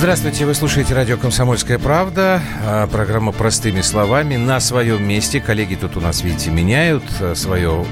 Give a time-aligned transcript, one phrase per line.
[0.00, 4.36] Здравствуйте, вы слушаете радио «Комсомольская правда», а, программа «Простыми словами».
[4.36, 7.84] На своем месте, коллеги тут у нас, видите, меняют а, свое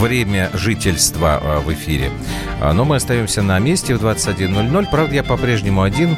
[0.00, 2.10] время жительства а, в эфире.
[2.60, 4.88] Но мы остаемся на месте в 21.00.
[4.90, 6.16] Правда, я по-прежнему один.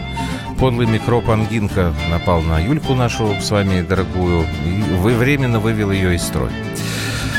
[0.58, 4.46] Подлый микроб ангинка напал на Юльку нашу с вами дорогую.
[4.64, 6.50] И временно вывел ее из строя.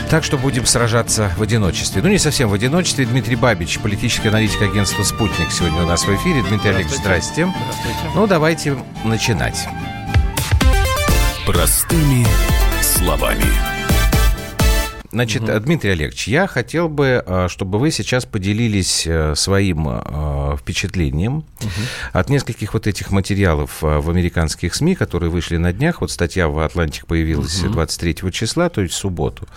[0.09, 2.01] Так что будем сражаться в одиночестве.
[2.01, 3.05] Ну, не совсем в одиночестве.
[3.05, 6.41] Дмитрий Бабич, политический аналитик агентства «Спутник» сегодня у нас в эфире.
[6.41, 7.47] Дмитрий Олегович, здрасте.
[7.47, 8.15] Здравствуйте.
[8.15, 9.67] Ну, давайте начинать.
[11.45, 12.25] Простыми
[12.81, 13.78] словами.
[15.11, 15.59] Значит, угу.
[15.59, 21.69] Дмитрий Олегович, я хотел бы, э, чтобы вы сейчас поделились э, своим э, впечатлением угу.
[22.13, 26.01] от нескольких вот этих материалов в американских СМИ, которые вышли на днях.
[26.01, 27.73] Вот статья в «Атлантик» появилась угу.
[27.73, 29.47] 23 числа, то есть в субботу.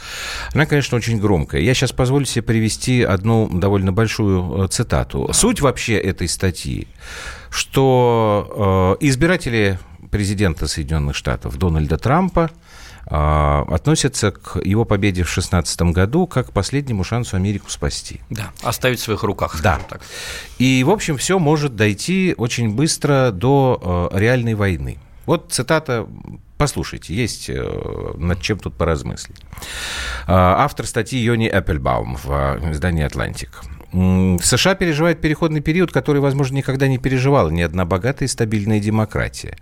[0.55, 1.61] Она, конечно, очень громкая.
[1.61, 5.31] Я сейчас позволю себе привести одну довольно большую цитату.
[5.33, 6.89] Суть вообще этой статьи,
[7.51, 9.79] что избиратели
[10.11, 12.72] президента Соединенных Штатов Дональда Трампа а,
[13.05, 18.21] относятся к его победе в 2016 году как к последнему шансу Америку спасти.
[18.31, 19.81] Да, оставить в своих руках, да.
[19.89, 20.03] так.
[20.59, 24.99] И, в общем, все может дойти очень быстро до э, реальной войны.
[25.27, 26.07] Вот цитата
[26.63, 29.41] Послушайте, есть э, над чем тут поразмыслить.
[30.29, 33.63] А, автор статьи Йони Эппельбаум в э, издании «Атлантик».
[33.93, 39.59] США переживает переходный период, который, возможно, никогда не переживала ни одна богатая и стабильная демократия.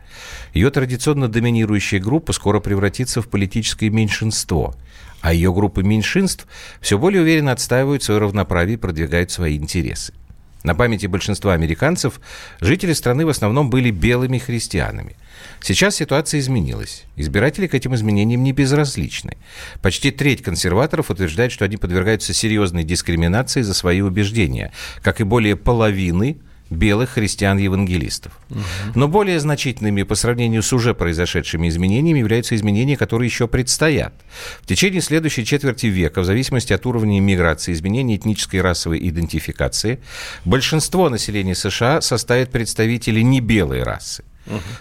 [0.55, 4.77] Ее традиционно доминирующая группа скоро превратится в политическое меньшинство,
[5.21, 6.47] а ее группы меньшинств
[6.81, 10.15] все более уверенно отстаивают свое равноправие и продвигают свои интересы.
[10.63, 12.21] На памяти большинства американцев
[12.61, 15.17] жители страны в основном были белыми христианами–
[15.63, 17.05] Сейчас ситуация изменилась.
[17.17, 19.37] Избиратели к этим изменениям не безразличны.
[19.83, 25.57] Почти треть консерваторов утверждает, что они подвергаются серьезной дискриминации за свои убеждения, как и более
[25.57, 26.39] половины
[26.71, 28.33] белых христиан-евангелистов.
[28.49, 28.61] Угу.
[28.95, 34.15] Но более значительными по сравнению с уже произошедшими изменениями являются изменения, которые еще предстоят.
[34.63, 40.01] В течение следующей четверти века, в зависимости от уровня иммиграции, изменений этнической и расовой идентификации,
[40.45, 44.25] большинство населения США составит представители небелой расы.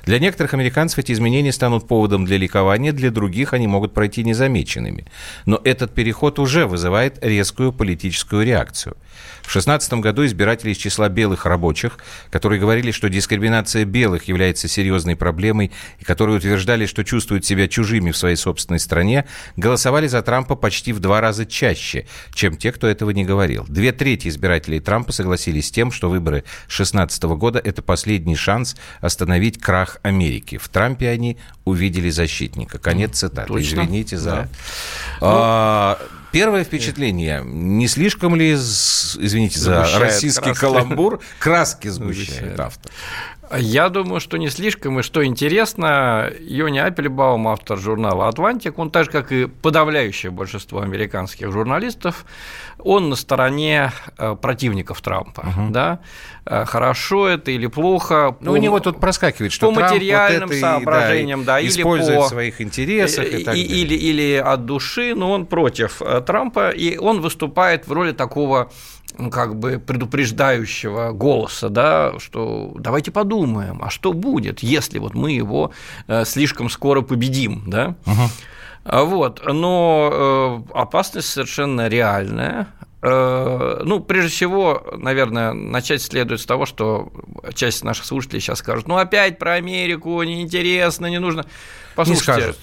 [0.05, 5.05] Для некоторых американцев эти изменения станут поводом для ликования, для других они могут пройти незамеченными.
[5.45, 8.95] Но этот переход уже вызывает резкую политическую реакцию.
[9.41, 11.97] В 2016 году избиратели из числа белых рабочих,
[12.29, 18.11] которые говорили, что дискриминация белых является серьезной проблемой и которые утверждали, что чувствуют себя чужими
[18.11, 19.25] в своей собственной стране,
[19.55, 23.65] голосовали за Трампа почти в два раза чаще, чем те, кто этого не говорил.
[23.67, 29.58] Две трети избирателей Трампа согласились с тем, что выборы 2016 года– это последний шанс остановить
[29.59, 30.57] крах Америки.
[30.57, 32.77] В Трампе они увидели защитника.
[32.79, 33.47] Конец цитаты.
[33.47, 33.81] Точно?
[33.81, 34.31] Извините за...
[34.31, 34.47] Да.
[35.21, 35.99] А,
[36.31, 40.59] Первое впечатление, не слишком ли, извините за российский краски.
[40.61, 42.91] каламбур, краски сгущает автор?
[43.57, 49.05] Я думаю, что не слишком, и что интересно, Йони Аппельбаум, автор журнала «Атлантик», он так
[49.05, 52.25] же, как и подавляющее большинство американских журналистов,
[52.77, 55.71] он на стороне э, противников Трампа, угу.
[55.71, 55.99] да,
[56.45, 58.37] э, хорошо это или плохо.
[58.39, 61.59] Ну, по, у него тут проскакивает, что по Трамп материальным вот это соображениям, да, да
[61.59, 63.65] или по, в своих интересах и, и так далее.
[63.65, 68.71] Или, или от души, но он против э, Трампа, и он выступает в роли такого
[69.31, 75.71] как бы предупреждающего голоса, да, что давайте подумаем, а что будет, если вот мы его
[76.07, 77.95] э, слишком скоро победим, да?
[78.05, 79.05] Uh-huh.
[79.05, 82.67] Вот, но э, опасность совершенно реальная.
[83.01, 87.11] Э, ну, прежде всего, наверное, начать следует с того, что
[87.53, 91.45] часть наших слушателей сейчас скажут, ну, опять про Америку, неинтересно, не нужно.
[91.95, 92.53] Послушайте, не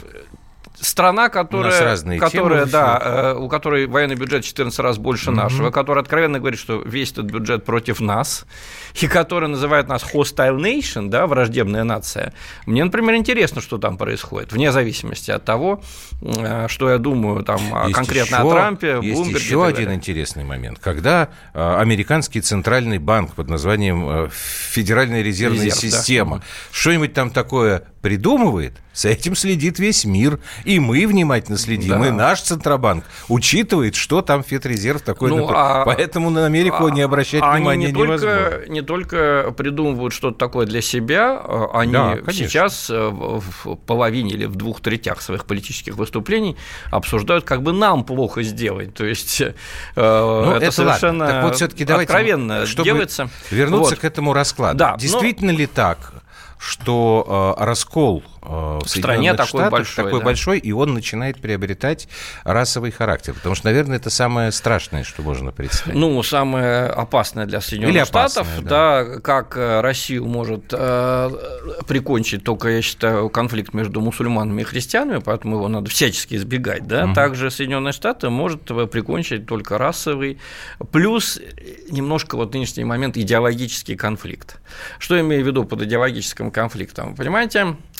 [0.80, 5.36] страна, которая, которая темы, да, э, у которой военный бюджет 14 раз больше угу.
[5.36, 8.46] нашего, которая откровенно говорит, что весь этот бюджет против нас,
[9.00, 12.32] и которая называет нас hostile nation, да, враждебная нация.
[12.66, 15.82] Мне, например, интересно, что там происходит, вне зависимости от того,
[16.20, 20.44] э, что я думаю там есть конкретно еще, о Трампе, Есть Блумберге еще один интересный
[20.44, 26.44] момент, когда э, американский центральный банк под названием Федеральная резервная Резерв, система да.
[26.70, 30.38] что-нибудь там такое придумывает, за этим следит весь мир.
[30.66, 32.08] И мы внимательно следим, да.
[32.08, 35.30] и наш Центробанк учитывает, что там Федрезерв такой.
[35.30, 38.50] Ну, а, Поэтому на Америку а, не обращать а внимания не невозможно.
[38.50, 44.32] Только, не только придумывают что-то такое для себя, а они да, сейчас э, в половине
[44.32, 46.56] или в двух третях своих политических выступлений
[46.90, 48.92] обсуждают, как бы нам плохо сделать.
[48.92, 49.52] То есть э,
[49.94, 53.30] ну, это, это совершенно так вот, все-таки давайте, откровенно чтобы делается.
[53.52, 54.00] Вернуться вот.
[54.00, 54.76] к этому раскладу.
[54.76, 55.58] Да, Действительно но...
[55.60, 56.12] ли так,
[56.58, 60.24] что э, раскол в, в стране такой Штатах большой, такой да.
[60.24, 62.08] большой, и он начинает приобретать
[62.44, 63.34] расовый характер.
[63.34, 65.98] Потому что, наверное, это самое страшное, что можно представить.
[65.98, 69.04] Ну, самое опасное для Соединенных Или Штатов, опасное, да.
[69.04, 71.30] да, как э, Россию может э,
[71.86, 77.06] прикончить только, я считаю, конфликт между мусульманами и христианами, поэтому его надо всячески избегать, да.
[77.06, 77.14] Угу.
[77.14, 80.38] Также Соединенные Штаты может прикончить только расовый,
[80.92, 81.40] плюс
[81.90, 84.58] немножко вот нынешний момент идеологический конфликт.
[84.98, 87.14] Что я имею в виду под идеологическим конфликтом?
[87.14, 87.95] Понимаете, э,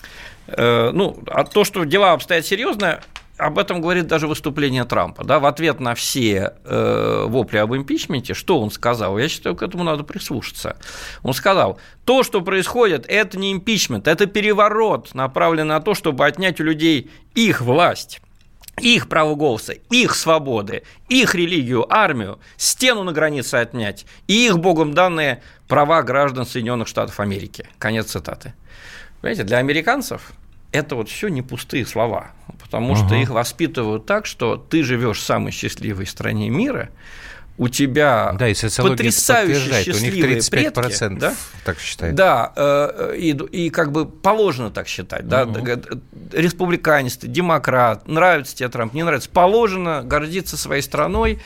[0.49, 3.01] ну, а то, что дела обстоят серьезно,
[3.37, 5.25] об этом говорит даже выступление Трампа.
[5.25, 9.19] Да, в ответ на все э, вопли об импичменте, что он сказал?
[9.19, 10.77] Я считаю, к этому надо прислушаться.
[11.23, 16.61] Он сказал, то, что происходит, это не импичмент, это переворот, направленный на то, чтобы отнять
[16.61, 18.21] у людей их власть
[18.81, 24.93] их право голоса, их свободы, их религию, армию, стену на границе отнять и их богом
[24.93, 27.67] данные права граждан Соединенных Штатов Америки.
[27.79, 28.53] Конец цитаты.
[29.21, 30.33] Понимаете, для американцев
[30.73, 33.07] это вот все не пустые слова, потому угу.
[33.07, 36.91] что их воспитывают так, что ты живешь в самой счастливой стране мира,
[37.59, 41.35] у тебя да, и потрясающе счастливые у них 35% предки, да?
[41.65, 42.15] так считают.
[42.15, 45.23] Да, э, и, и как бы положено так считать.
[45.23, 45.29] Угу.
[45.31, 45.47] Да,
[46.33, 51.41] республиканец, демократ, нравится тебе Трамп, не нравится, положено гордиться своей страной.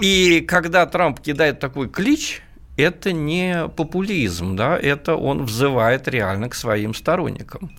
[0.00, 2.42] И когда Трамп кидает такой клич,
[2.76, 7.70] это не популизм, да, это он взывает реально к своим сторонникам.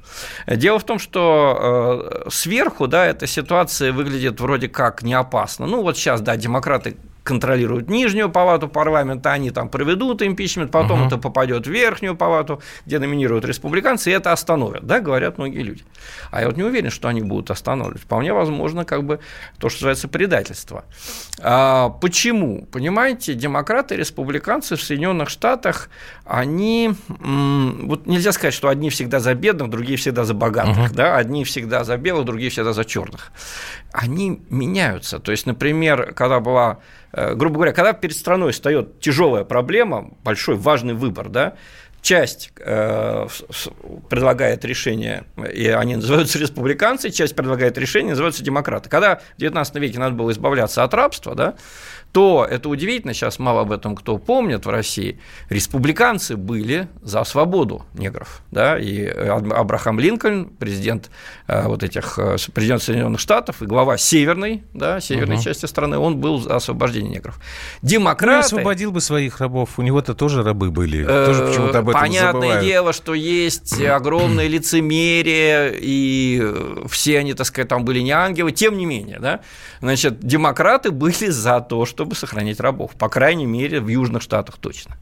[0.47, 5.65] Дело в том, что э, сверху, да, эта ситуация выглядит вроде как не опасно.
[5.65, 11.07] Ну, вот сейчас, да, демократы контролируют нижнюю палату парламента, они там проведут импичмент, потом угу.
[11.07, 15.83] это попадет в верхнюю палату, где номинируют республиканцы, и это остановят, да, говорят многие люди.
[16.29, 18.03] А я вот не уверен, что они будут останавливать.
[18.03, 19.19] Вполне возможно, как бы
[19.57, 20.85] то, что называется предательство.
[21.41, 22.67] А, почему?
[22.71, 25.89] Понимаете, демократы и республиканцы в Соединенных Штатах,
[26.25, 30.95] они, вот нельзя сказать, что одни всегда за бедных, другие всегда за богатых, угу.
[30.95, 33.31] да, одни всегда за белых, другие всегда за черных.
[33.97, 35.19] Они меняются.
[35.19, 36.79] То есть, например, когда была
[37.15, 41.55] Э, грубо говоря, когда перед страной встает тяжелая проблема, большой важный выбор, да,
[42.01, 43.27] часть э,
[44.09, 48.89] предлагает решение, и они называются республиканцы, часть предлагает решение, называются демократы.
[48.89, 51.55] Когда в XIX веке надо было избавляться от рабства, да,
[52.15, 55.19] то это удивительно, сейчас мало об этом кто помнит в России,
[55.49, 61.11] республиканцы были за свободу негров, да, и Абрахам Линкольн, президент
[61.47, 65.43] э, вот этих, э, президент Соединенных Штатов и глава северной, да, северной угу.
[65.43, 67.37] части страны, он был за освобождение негров.
[67.81, 68.47] Демократы...
[68.51, 72.31] Ну, освободил бы своих рабов, у него-то тоже рабы были, тоже почему-то об этом Понятное
[72.31, 72.63] забывают.
[72.63, 76.41] дело, что есть огромное лицемерие, и
[76.89, 79.41] все они, так сказать, там были не ангелы, тем не менее, да,
[79.81, 84.57] значит, демократы были за то, что чтобы сохранить рабов, по крайней мере, в Южных Штатах
[84.57, 84.95] точно.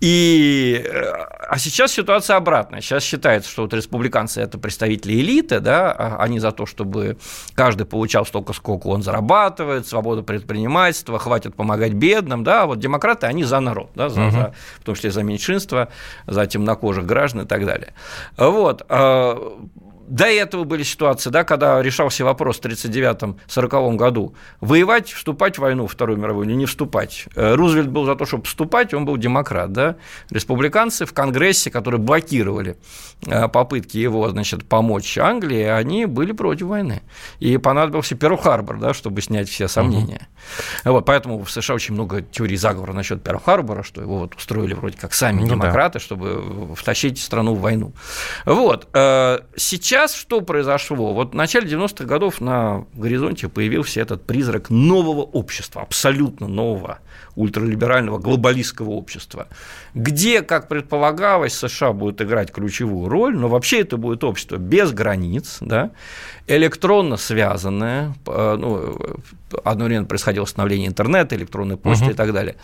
[0.00, 1.12] И, э,
[1.48, 2.80] а сейчас ситуация обратная.
[2.80, 7.16] Сейчас считается, что вот республиканцы– это представители элиты, да, а они за то, чтобы
[7.54, 13.26] каждый получал столько, сколько он зарабатывает, свобода предпринимательства, хватит помогать бедным, да, а вот демократы,
[13.26, 14.30] они за народ, да, за, угу.
[14.32, 15.88] за, в том числе за меньшинство,
[16.26, 17.94] за темнокожих граждан и так далее.
[18.36, 18.84] Вот.
[20.08, 25.86] До этого были ситуации, да, когда решался вопрос в 1939-1940 году, воевать, вступать в войну,
[25.86, 27.26] Вторую мировую, или не вступать.
[27.34, 29.96] Э, Рузвельт был за то, чтобы вступать, он был демократ, да.
[30.30, 32.76] Республиканцы в Конгрессе, которые блокировали
[33.26, 37.02] э, попытки его, значит, помочь Англии, они были против войны.
[37.40, 40.28] И понадобился Перл-Харбор, да, чтобы снять все сомнения.
[40.84, 40.92] Угу.
[40.92, 44.96] Вот, поэтому в США очень много теорий заговора насчет Перл-Харбора, что его вот устроили вроде
[44.98, 46.04] как сами ну, демократы, да.
[46.04, 47.92] чтобы втащить страну в войну.
[48.44, 48.88] Вот.
[48.92, 51.14] Э, сейчас сейчас что произошло?
[51.14, 56.98] Вот в начале 90-х годов на горизонте появился этот призрак нового общества, абсолютно нового,
[57.34, 59.48] ультралиберального глобалистского общества,
[59.94, 65.58] где, как предполагалось, США будет играть ключевую роль, но вообще это будет общество без границ,
[65.60, 65.92] да,
[66.46, 68.98] электронно связанное, э, ну,
[69.64, 72.10] одновременно происходило становление интернета, электронной почты uh-huh.
[72.10, 72.56] и так далее.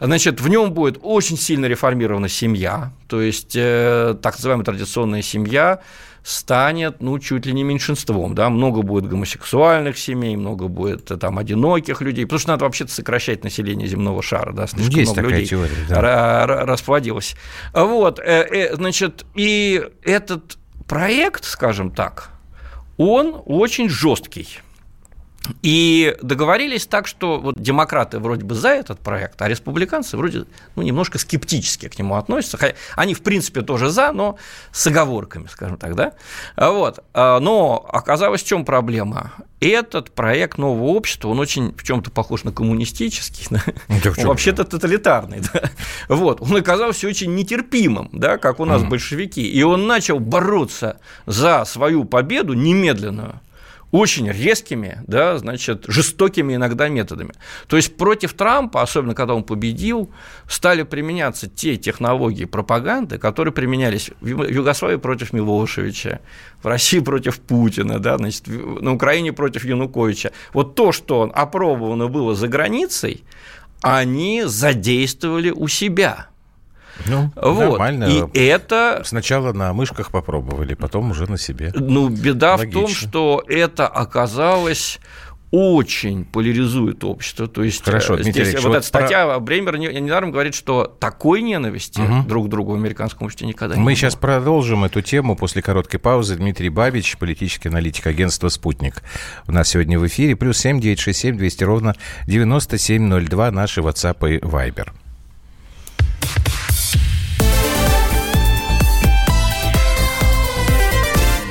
[0.00, 5.80] Значит, в нем будет очень сильно реформирована семья, то есть э, так называемая традиционная семья,
[6.22, 11.38] станет, ну, чуть ли не меньшинством, да, много будет гомосексуальных семей, много будет э, там
[11.38, 15.46] одиноких людей, потому что надо вообще-то сокращать население земного шара, да, слишком Есть много людей
[15.46, 16.46] теория, да.
[16.46, 17.36] расплодилось.
[17.72, 22.30] Вот, э, э, значит, и этот проект, скажем так,
[22.96, 24.60] он очень жесткий.
[25.62, 30.44] И договорились так, что вот демократы вроде бы за этот проект, а республиканцы вроде
[30.76, 32.74] ну, немножко скептически к нему относятся.
[32.94, 34.36] Они, в принципе, тоже за, но
[34.70, 35.94] с оговорками, скажем так.
[35.94, 36.12] Да?
[36.56, 37.00] Вот.
[37.14, 39.32] А, но оказалось, в чем проблема?
[39.60, 43.62] Этот проект нового общества, он очень в чем-то похож на коммунистический, да?
[43.88, 45.40] он вообще-то тоталитарный.
[45.52, 45.70] Да?
[46.08, 46.40] Вот.
[46.42, 48.88] Он оказался очень нетерпимым, да, как у нас mm.
[48.88, 49.46] большевики.
[49.50, 53.40] И он начал бороться за свою победу немедленную
[53.90, 57.32] очень резкими, да, значит, жестокими иногда методами.
[57.66, 60.10] То есть против Трампа, особенно когда он победил,
[60.48, 66.20] стали применяться те технологии пропаганды, которые применялись в Югославии против Милошевича,
[66.62, 70.32] в России против Путина, да, значит, на Украине против Януковича.
[70.52, 73.24] Вот то, что опробовано было за границей,
[73.82, 76.28] они задействовали у себя–
[77.06, 77.70] ну, вот.
[77.70, 78.04] нормально.
[78.32, 79.02] И это...
[79.04, 81.72] Сначала на мышках попробовали, потом уже на себе.
[81.74, 82.80] Ну, беда Логично.
[82.80, 85.00] в том, что это оказалось
[85.50, 87.48] очень поляризует общество.
[87.48, 89.40] То есть Хорошо, э, здесь вот, вот эта статья про...
[89.40, 92.28] Бремер недаром говорит, что такой ненависти угу.
[92.28, 95.62] друг к другу в американском обществе никогда Мы не Мы сейчас продолжим эту тему после
[95.62, 96.36] короткой паузы.
[96.36, 99.02] Дмитрий Бабич, политический аналитик агентства «Спутник».
[99.46, 100.36] У нас сегодня в эфире.
[100.36, 104.90] Плюс семь девять шесть семь двести ровно девяносто семь ноль два наши WhatsApp и Viber.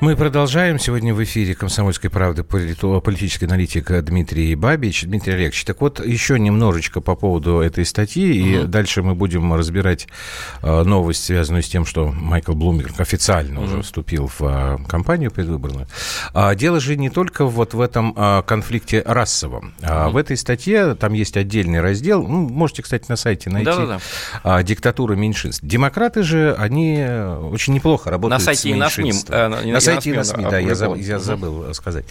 [0.00, 0.78] Мы продолжаем.
[0.78, 5.02] Сегодня в эфире «Комсомольской правды» политический аналитик Дмитрий Бабич.
[5.02, 8.64] Дмитрий Олегович, так вот, еще немножечко по поводу этой статьи, угу.
[8.64, 10.08] и дальше мы будем разбирать
[10.62, 13.66] э, новость, связанную с тем, что Майкл Блумберг официально угу.
[13.66, 15.86] уже вступил в э, кампанию предвыборную.
[16.32, 19.74] А дело же не только вот в этом э, конфликте расовом.
[19.80, 19.86] Угу.
[19.86, 23.70] А в этой статье там есть отдельный раздел, ну, можете, кстати, на сайте найти,
[24.44, 25.62] да «Диктатура меньшинств».
[25.62, 27.04] Демократы же, они
[27.52, 29.36] очень неплохо работают на сайте с меньшинством.
[29.36, 32.04] И на, на сайте и на СМИ, да, я, заб, я забыл сказать.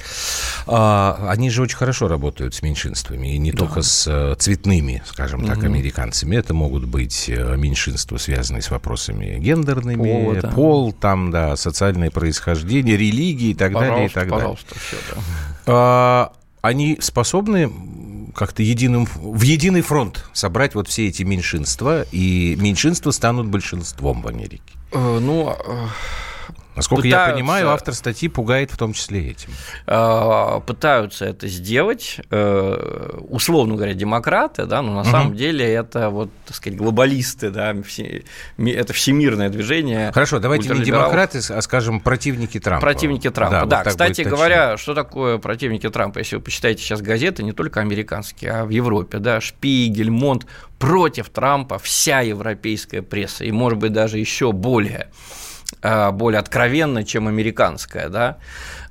[0.67, 3.59] А, они же очень хорошо работают с меньшинствами, и не да.
[3.59, 5.65] только с э, цветными, скажем так, угу.
[5.65, 6.36] американцами.
[6.36, 10.48] Это могут быть э, меньшинства, связанные с вопросами гендерными, Пола, да.
[10.50, 14.09] пол, там, да, социальное происхождение, религии и так пожалуйста, далее.
[14.09, 14.83] И так пожалуйста, далее.
[14.88, 15.21] все, да.
[15.67, 16.31] А,
[16.62, 17.71] они способны
[18.36, 24.27] как-то единым, в единый фронт собрать вот все эти меньшинства, и меньшинства станут большинством в
[24.27, 24.62] Америке?
[24.91, 25.55] Э, ну,
[26.76, 29.50] Насколько пытаются, я понимаю, автор статьи пугает в том числе этим.
[29.86, 35.10] А, пытаются это сделать, э, условно говоря, демократы, да, но на угу.
[35.10, 37.76] самом деле это вот, так сказать, глобалисты, да,
[38.58, 40.12] это всемирное движение.
[40.14, 42.86] Хорошо, давайте не демократы, а, скажем, противники Трампа.
[42.86, 43.66] Противники Трампа, да.
[43.66, 43.78] да.
[43.84, 46.20] Вот кстати говоря, что такое противники Трампа?
[46.20, 50.46] Если вы почитаете сейчас газеты, не только американские, а в Европе, да, Шпигель, Монт,
[50.78, 55.49] против Трампа вся европейская пресса, и, может быть, даже еще более Э,
[55.82, 58.38] более откровенно, чем американская, да,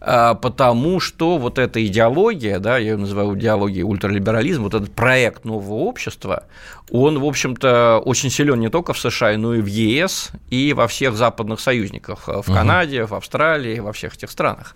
[0.01, 5.45] э, потому что вот эта идеология, да, я ее называю идеологией ультралиберализма, вот этот проект
[5.45, 6.45] нового общества,
[6.91, 10.89] он, в общем-то, очень силен не только в США, но и в ЕС, и во
[10.89, 14.75] всех западных союзниках, в Канаде, в Австралии, во всех этих странах.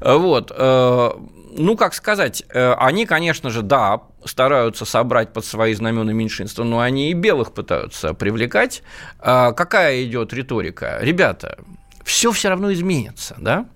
[0.00, 1.10] Вот, э,
[1.56, 7.10] ну, как сказать, они, конечно же, да, стараются собрать под свои знамена меньшинства, но они
[7.10, 8.82] и белых пытаются привлекать.
[9.18, 10.98] А какая идет риторика?
[11.00, 11.58] Ребята,
[12.04, 13.66] все все равно изменится, да?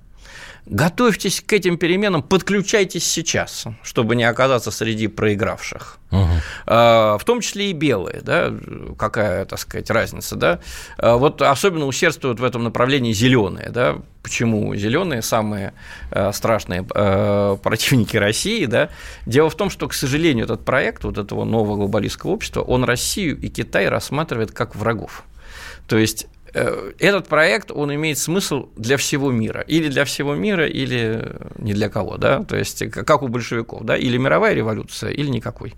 [0.66, 5.99] Готовьтесь к этим переменам, подключайтесь сейчас, чтобы не оказаться среди проигравших.
[6.11, 6.28] Угу.
[6.66, 8.50] В том числе и белые, да,
[8.99, 10.61] какая, так сказать, разница, да.
[10.97, 13.97] А, вот особенно усердствуют в этом направлении зеленые, да.
[14.23, 15.75] Почему зеленые самые
[16.11, 18.88] а, страшные противники России, да?
[19.26, 23.38] Дело в том, что, к сожалению, этот проект вот этого нового глобалистского общества, он Россию
[23.38, 25.25] и Китай рассматривает как врагов.
[25.88, 29.61] То есть этот проект, он имеет смысл для всего мира.
[29.62, 33.96] Или для всего мира, или не для кого, да, то есть как у большевиков, да,
[33.96, 35.75] или мировая революция, или никакой.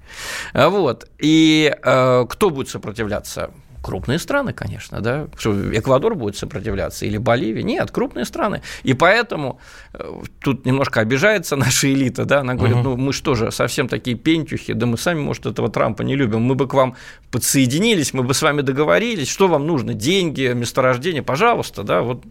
[0.54, 1.08] Вот.
[1.18, 3.50] И э, кто будет сопротивляться?
[3.86, 5.28] Крупные страны, конечно, да.
[5.38, 7.62] Что, Эквадор будет сопротивляться или Боливия?
[7.62, 8.62] Нет, крупные страны.
[8.82, 9.60] И поэтому
[9.92, 12.88] э, тут немножко обижается наша элита, да, она говорит, угу.
[12.88, 16.40] ну мы что же, совсем такие пентюхи, да мы сами, может, этого Трампа не любим,
[16.40, 16.96] мы бы к вам
[17.30, 22.24] подсоединились, мы бы с вами договорились, что вам нужно, деньги, месторождение, пожалуйста, да, вот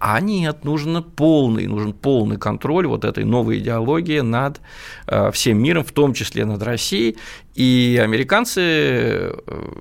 [0.00, 4.60] а нет, нужен полный, нужен полный контроль вот этой новой идеологии над
[5.06, 7.18] э, всем миром, в том числе над Россией.
[7.54, 9.32] И американцы, э,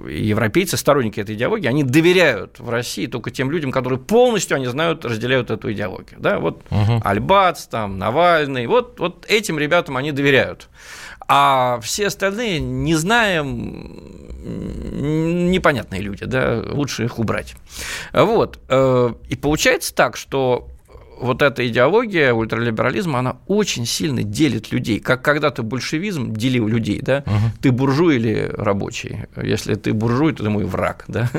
[0.09, 4.65] и европейцы, сторонники этой идеологии, они доверяют в России только тем людям, которые полностью, они
[4.65, 6.19] знают, разделяют эту идеологию.
[6.19, 6.39] Да?
[6.39, 7.01] Вот угу.
[7.03, 10.67] Альбац, там, Навальный, вот, вот этим ребятам они доверяют.
[11.31, 14.09] А все остальные не знаем,
[15.51, 17.55] непонятные люди, да, лучше их убрать.
[18.13, 18.59] Вот.
[18.67, 20.69] Э, и получается так, что
[21.19, 24.99] вот эта идеология ультралиберализма, она очень сильно делит людей.
[24.99, 27.23] Как когда-то большевизм делил людей, да?
[27.25, 27.35] Угу.
[27.61, 29.27] Ты буржуй или рабочий?
[29.41, 31.29] Если ты буржуй, то ты мой враг, да?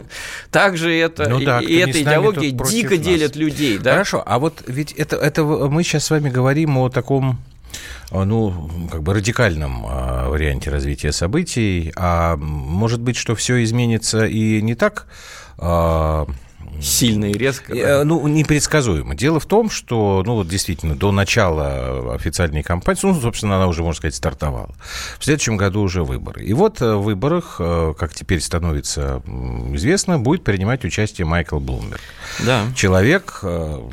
[0.51, 3.93] Также это, ну, да, и эта идеология дико делит людей, да?
[3.93, 7.41] Хорошо, а вот ведь это, это мы сейчас с вами говорим о таком
[8.11, 11.93] ну, как бы радикальном а, варианте развития событий.
[11.97, 15.07] А может быть, что все изменится и не так
[15.59, 16.27] а,
[16.81, 17.75] сильно и резко.
[17.75, 18.05] Да?
[18.05, 19.15] Ну, непредсказуемо.
[19.15, 23.83] Дело в том, что, ну, вот действительно, до начала официальной кампании, ну, собственно, она уже,
[23.83, 24.75] можно сказать, стартовала.
[25.19, 26.45] В следующем году уже выборы.
[26.45, 29.23] И вот э, в выборах, э, как теперь становится
[29.75, 32.01] известно, будет принимать участие Майкл Блумберг.
[32.45, 32.65] Да.
[32.75, 33.89] Человек э,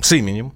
[0.00, 0.52] с именем,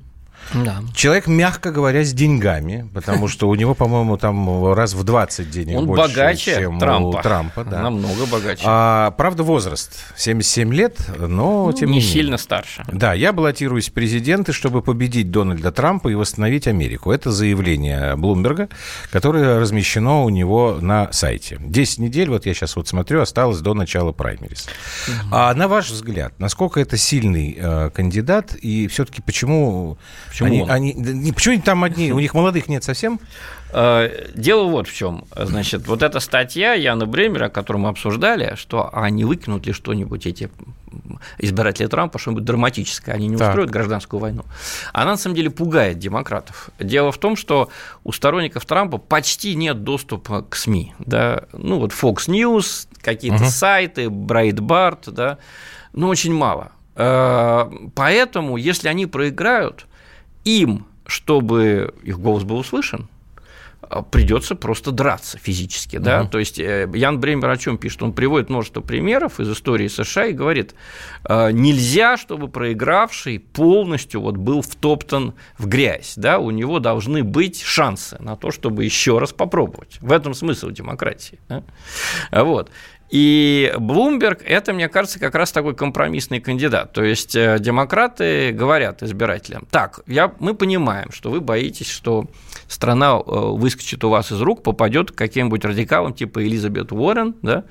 [0.52, 0.82] да.
[0.94, 5.78] Человек, мягко говоря, с деньгами, потому что у него, по-моему, там раз в 20 денег
[5.78, 7.06] Он больше, богаче чем Трампа.
[7.06, 7.64] у Трампа.
[7.64, 7.82] Да.
[7.82, 8.62] Намного богаче.
[8.66, 12.38] А, правда, возраст 77 лет, но ну, тем не не сильно менее.
[12.38, 12.84] старше.
[12.92, 17.10] Да, я баллотируюсь в президенты, чтобы победить Дональда Трампа и восстановить Америку.
[17.10, 18.68] Это заявление Блумберга,
[19.10, 21.58] которое размещено у него на сайте.
[21.60, 24.68] 10 недель, вот я сейчас вот смотрю, осталось до начала праймерис.
[25.08, 25.28] Угу.
[25.32, 29.98] А на ваш взгляд, насколько это сильный э, кандидат и все-таки почему,
[30.34, 33.20] почему они, они не, почему там одни, у них молодых нет совсем?
[33.72, 35.24] Э, дело вот в чем.
[35.36, 40.26] Значит, вот эта статья Яна Бремера, которую мы обсуждали, что а не выкинут ли что-нибудь
[40.26, 40.50] эти
[41.38, 43.48] избиратели Трампа, что-нибудь драматическое, они не так.
[43.48, 44.44] устроят гражданскую войну.
[44.92, 46.70] Она на самом деле пугает демократов.
[46.78, 47.68] Дело в том, что
[48.04, 50.94] у сторонников Трампа почти нет доступа к СМИ.
[50.99, 51.44] Да?
[51.52, 53.50] Ну вот Fox News, какие-то угу.
[53.50, 55.38] сайты, Breitbart, да,
[55.92, 56.73] но очень мало.
[56.97, 59.86] Э, поэтому, если они проиграют,
[60.45, 63.09] им, чтобы их голос был услышан,
[63.91, 66.30] а, придется просто драться физически, да, угу.
[66.30, 70.26] то есть э, Ян Бремер о чем пишет, он приводит множество примеров из истории США
[70.26, 70.75] и говорит,
[71.25, 77.63] «А, нельзя, чтобы проигравший полностью вот был втоптан в грязь, да, у него должны быть
[77.63, 81.63] шансы на то, чтобы еще раз попробовать, в этом смысл демократии, да?
[82.33, 82.71] вот,
[83.10, 86.93] и Блумберг– это, мне кажется, как раз такой компромиссный кандидат.
[86.93, 92.26] То есть э, демократы говорят избирателям, так, я, мы понимаем, что вы боитесь, что
[92.67, 97.64] страна э, выскочит у вас из рук, попадет к каким-нибудь радикалам типа Элизабет Уоррен, да,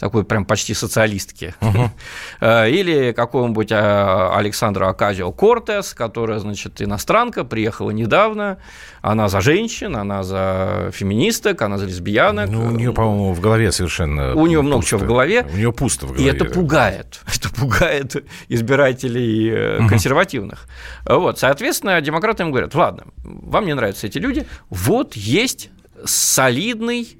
[0.00, 2.70] такой прям почти социалистки, uh-huh.
[2.70, 8.56] или какого-нибудь а, Александра Аказио Кортес, которая, значит, иностранка, приехала недавно,
[9.02, 12.48] она за женщин, она за феминисток, она за лесбиянок.
[12.48, 15.46] Ну, у нее, по-моему, в голове совершенно У нее много чего в голове.
[15.52, 16.24] У нее пусто в голове.
[16.24, 19.88] И это пугает, это пугает избирателей uh-huh.
[19.88, 20.66] консервативных.
[21.04, 25.68] Вот, соответственно, демократы им говорят, ладно, вам не нравятся эти люди, вот есть
[26.06, 27.18] солидный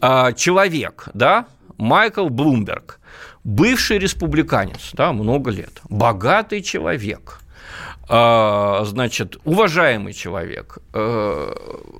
[0.00, 1.46] а, человек, да,
[1.82, 3.00] Майкл Блумберг,
[3.42, 7.42] бывший республиканец, да, много лет, богатый человек,
[8.08, 11.54] а, значит, уважаемый человек, э,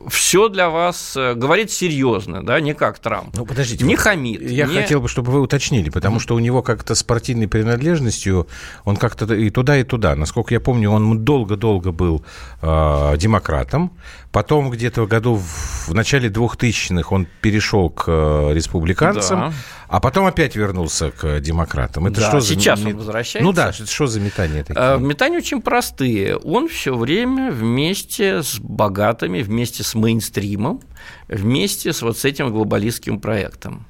[0.08, 3.34] все для вас э, говорит серьезно, да, не как Трамп.
[3.36, 3.84] Ну, подождите.
[3.84, 4.42] Не хамит.
[4.42, 4.74] Я не...
[4.74, 8.46] хотел бы, чтобы вы уточнили, потому что у него как-то спортивной принадлежностью,
[8.84, 10.14] он как-то и туда, и туда.
[10.14, 12.24] Насколько я помню, он долго-долго был
[12.60, 13.92] э, демократом,
[14.32, 19.52] потом где-то в году в начале 2000-х он перешел к э, республиканцам, да.
[19.88, 22.06] а потом опять вернулся к демократам.
[22.06, 22.88] Это да, что сейчас за...
[22.88, 23.46] он возвращается.
[23.46, 24.96] Ну да, что за метания такие?
[24.96, 26.36] Э, метания очень простые.
[26.36, 30.80] Он все время вместе с богатыми, вместе с мейнстримом,
[31.28, 33.86] вместе с вот с этим глобалистским проектом.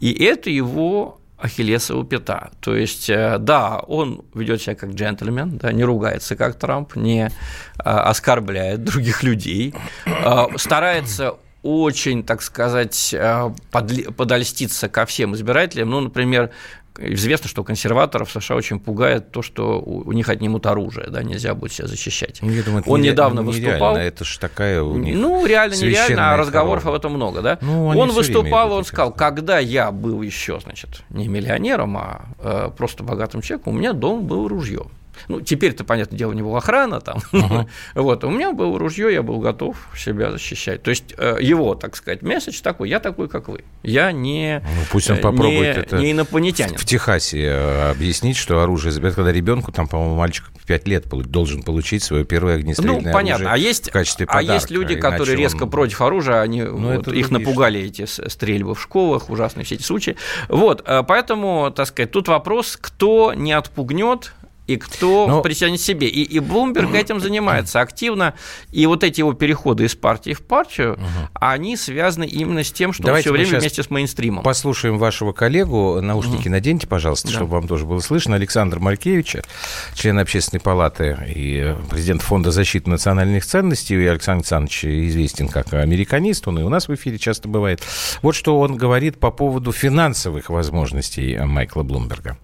[0.00, 2.50] И это его Ахиллесова пята.
[2.60, 7.30] То есть, э, да, он ведет себя как джентльмен, да, не ругается как Трамп, не
[7.78, 9.74] а, оскорбляет других людей,
[10.06, 15.90] а, старается очень, так сказать, э, подольститься ко всем избирателям.
[15.90, 16.50] Ну, например,
[16.98, 21.72] известно, что консерваторов США очень пугает то, что у, них отнимут оружие, да, нельзя будет
[21.72, 22.38] себя защищать.
[22.42, 23.96] Ну, я думаю, Он не, недавно не выступал.
[23.96, 27.58] Это же такая у них Ну, реально нереально, а разговоров об этом много, да?
[27.60, 33.02] Ну, он выступал, он сказал, когда я был еще, значит, не миллионером, а э, просто
[33.02, 34.86] богатым человеком, у меня дома было ружье.
[35.28, 37.18] Ну, теперь-то, понятное дело, у него охрана там.
[37.32, 37.66] Uh-huh.
[37.94, 40.82] вот, у меня было ружье, я был готов себя защищать.
[40.82, 43.64] То есть э, его, так сказать, месседж такой, я такой, как вы.
[43.82, 46.76] Я не, ну, пусть он попробует не, это не инопланетянин.
[46.76, 51.06] В Техасе э, объяснить, что оружие забирают, когда ребенку, там, по-моему, мальчик в 5 лет
[51.08, 53.52] должен получить свое первое огнестрельное ну, понятно.
[53.52, 54.52] а есть, в качестве подарка.
[54.52, 55.70] А есть люди, которые резко он...
[55.70, 60.16] против оружия, они, ну, вот, их напугали эти стрельбы в школах, ужасные все эти случаи.
[60.48, 64.32] Вот, поэтому, так сказать, тут вопрос, кто не отпугнет
[64.66, 65.42] и кто Но...
[65.42, 66.08] притянет себе.
[66.08, 68.34] И, и Блумберг этим занимается активно.
[68.72, 71.28] И вот эти его переходы из партии в партию, угу.
[71.34, 74.42] они связаны именно с тем, что Давайте он все время вместе с мейнстримом.
[74.42, 76.00] Послушаем вашего коллегу.
[76.00, 76.50] Наушники угу.
[76.50, 77.34] наденьте, пожалуйста, да.
[77.34, 78.34] чтобы вам тоже было слышно.
[78.34, 79.42] Александр Маркевича,
[79.94, 83.94] член Общественной палаты и президент Фонда защиты национальных ценностей.
[83.94, 86.48] И Александр Александрович известен как американист.
[86.48, 87.82] Он и у нас в эфире часто бывает.
[88.22, 92.36] Вот что он говорит по поводу финансовых возможностей Майкла Блумберга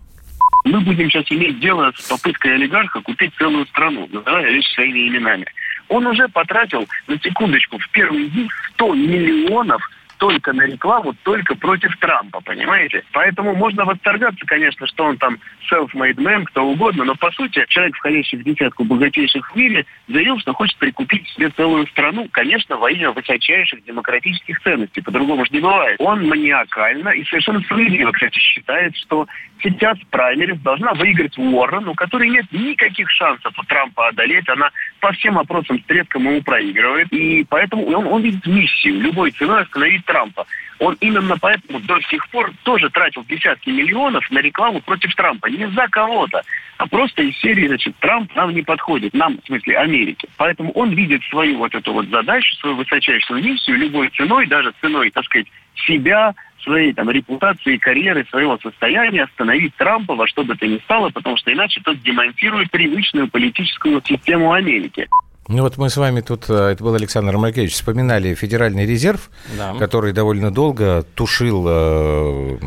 [0.64, 5.46] мы будем сейчас иметь дело с попыткой олигарха купить целую страну, называя вещи своими именами.
[5.88, 9.90] Он уже потратил, на секундочку, в первый день 100 миллионов
[10.22, 13.02] только на рекламу, только против Трампа, понимаете?
[13.10, 15.36] Поэтому можно восторгаться, конечно, что он там
[15.68, 20.38] self-made man, кто угодно, но по сути человек, входящий в десятку богатейших в мире, заявил,
[20.38, 25.60] что хочет прикупить себе целую страну, конечно, во имя высочайших демократических ценностей, по-другому же не
[25.60, 25.96] бывает.
[25.98, 29.26] Он маниакально и совершенно справедливо, кстати, считает, что
[29.62, 34.48] сейчас праймерис должна выиграть Уоррен, у которой нет никаких шансов у Трампа одолеть.
[34.48, 37.12] Она по всем опросам с ему проигрывает.
[37.12, 40.46] И поэтому он, он видит миссию любой ценой остановить Трампа.
[40.78, 45.46] Он именно поэтому до сих пор тоже тратил десятки миллионов на рекламу против Трампа.
[45.46, 46.42] Не за кого-то,
[46.76, 50.28] а просто из серии, значит, Трамп нам не подходит, нам, в смысле, Америке.
[50.36, 55.10] Поэтому он видит свою вот эту вот задачу, свою высочайшую миссию любой ценой, даже ценой,
[55.10, 55.46] так сказать,
[55.86, 61.08] себя, своей там репутации, карьеры, своего состояния остановить Трампа во что бы то ни стало,
[61.10, 65.08] потому что иначе тот демонтирует привычную политическую систему Америки.
[65.48, 69.28] Ну вот мы с вами тут, э, это был Александр Маркевич, вспоминали Федеральный резерв,
[69.58, 69.74] да.
[69.74, 72.58] который довольно долго тушил э,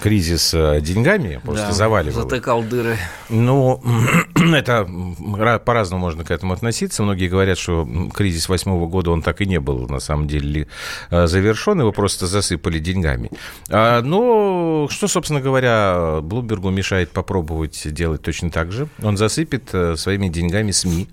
[0.00, 2.22] кризис э, деньгами, просто да, заваливал.
[2.22, 2.96] Затыкал дыры.
[3.28, 3.82] Ну,
[4.54, 4.88] это
[5.64, 7.02] по-разному можно к этому относиться.
[7.02, 10.68] Многие говорят, что кризис восьмого года, он так и не был, на самом деле,
[11.10, 13.32] э, завершен, его просто засыпали деньгами.
[13.68, 18.86] А, но что, собственно говоря, Блумбергу мешает попробовать делать точно так же?
[19.02, 21.08] Он засыпет своими деньгами СМИ,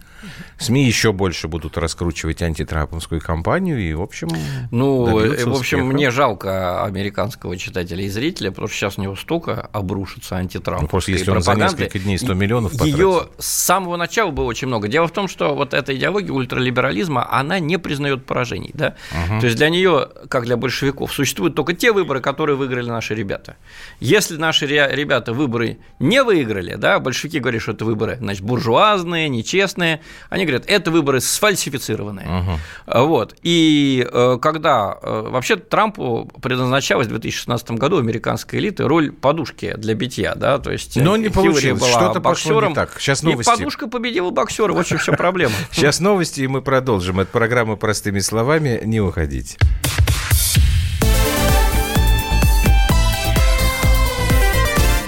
[0.57, 4.29] СМИ еще больше будут раскручивать антитрамповскую кампанию и, в общем,
[4.71, 5.83] Ну, в общем, успеха.
[5.83, 10.81] мне жалко американского читателя и зрителя, потому что сейчас у него столько обрушится антитрамп.
[10.83, 12.97] Ну, просто если он за несколько дней 100 миллионов потратит.
[12.97, 14.87] Ее с самого начала было очень много.
[14.87, 18.71] Дело в том, что вот эта идеология ультралиберализма, она не признает поражений.
[18.73, 18.95] Да?
[19.11, 19.39] Угу.
[19.41, 23.57] То есть для нее, как для большевиков, существуют только те выборы, которые выиграли наши ребята.
[23.99, 30.01] Если наши ребята выборы не выиграли, да, большевики говорят, что это выборы значит, буржуазные, нечестные,
[30.29, 32.27] они говорят, это выборы сфальсифицированные.
[32.27, 33.05] Угу.
[33.05, 33.35] Вот.
[33.43, 39.93] И э, когда э, вообще Трампу предназначалась в 2016 году американской элиты роль подушки для
[39.93, 42.99] битья, да, то есть Но не получилось, что-то пошло не так.
[42.99, 43.49] Сейчас новости.
[43.49, 45.53] И подушка победила боксера, вот в чем проблема.
[45.71, 47.19] Сейчас новости, и мы продолжим.
[47.19, 48.81] Это программа «Простыми словами».
[48.83, 49.57] Не уходите.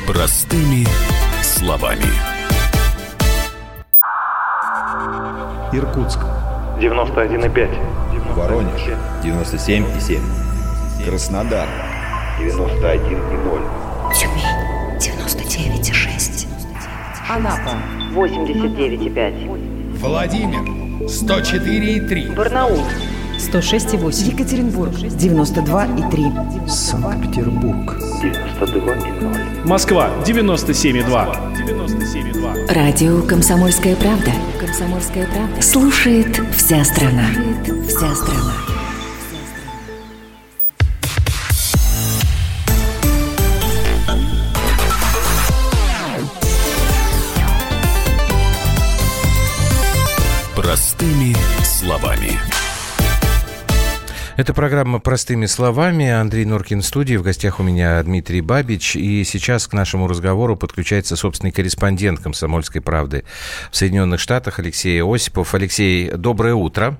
[0.08, 0.86] Простыми
[1.42, 2.31] словами.
[5.74, 6.20] Иркутск.
[6.80, 7.70] 91,5.
[8.36, 8.82] Воронеж.
[9.24, 10.20] 97,7.
[11.06, 11.68] Краснодар.
[12.40, 13.62] 91,0.
[14.14, 14.44] Тюмень.
[15.00, 16.48] 99,6.
[17.30, 17.78] Анапа.
[18.14, 19.98] 89,5.
[19.98, 20.62] Владимир.
[21.08, 22.36] 104,3.
[22.36, 22.84] Барнаул.
[23.40, 24.34] 106,8.
[24.34, 24.92] Екатеринбург.
[24.92, 26.68] 92,3.
[26.68, 27.96] Санкт-Петербург.
[28.22, 29.66] 92,0.
[29.66, 30.10] Москва.
[30.26, 31.38] 97,2.
[31.56, 32.74] 97,2.
[32.74, 34.32] Радио «Комсомольская правда».
[34.72, 35.62] «Комсомольская правда».
[35.62, 37.26] Слушает вся страна.
[37.34, 38.54] Слушает вся страна.
[50.56, 52.40] Простыми словами.
[54.42, 56.10] Это программа «Простыми словами».
[56.10, 57.16] Андрей Норкин в студии.
[57.16, 58.96] В гостях у меня Дмитрий Бабич.
[58.96, 63.24] И сейчас к нашему разговору подключается собственный корреспондент «Комсомольской правды»
[63.70, 65.54] в Соединенных Штатах Алексей Осипов.
[65.54, 66.98] Алексей, доброе утро.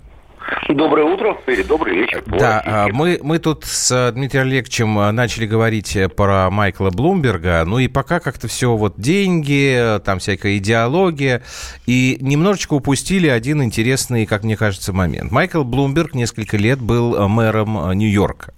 [0.70, 2.24] Доброе утро или добрый вечер.
[2.26, 7.80] Да, а, мы, мы тут с Дмитрием Олеговичем а, начали говорить про Майкла Блумберга, ну
[7.80, 11.44] и пока как-то все вот деньги, там всякая идеология,
[11.86, 15.32] и немножечко упустили один интересный, как мне кажется, момент.
[15.32, 18.54] Майкл Блумберг несколько лет был мэром Нью-Йорка.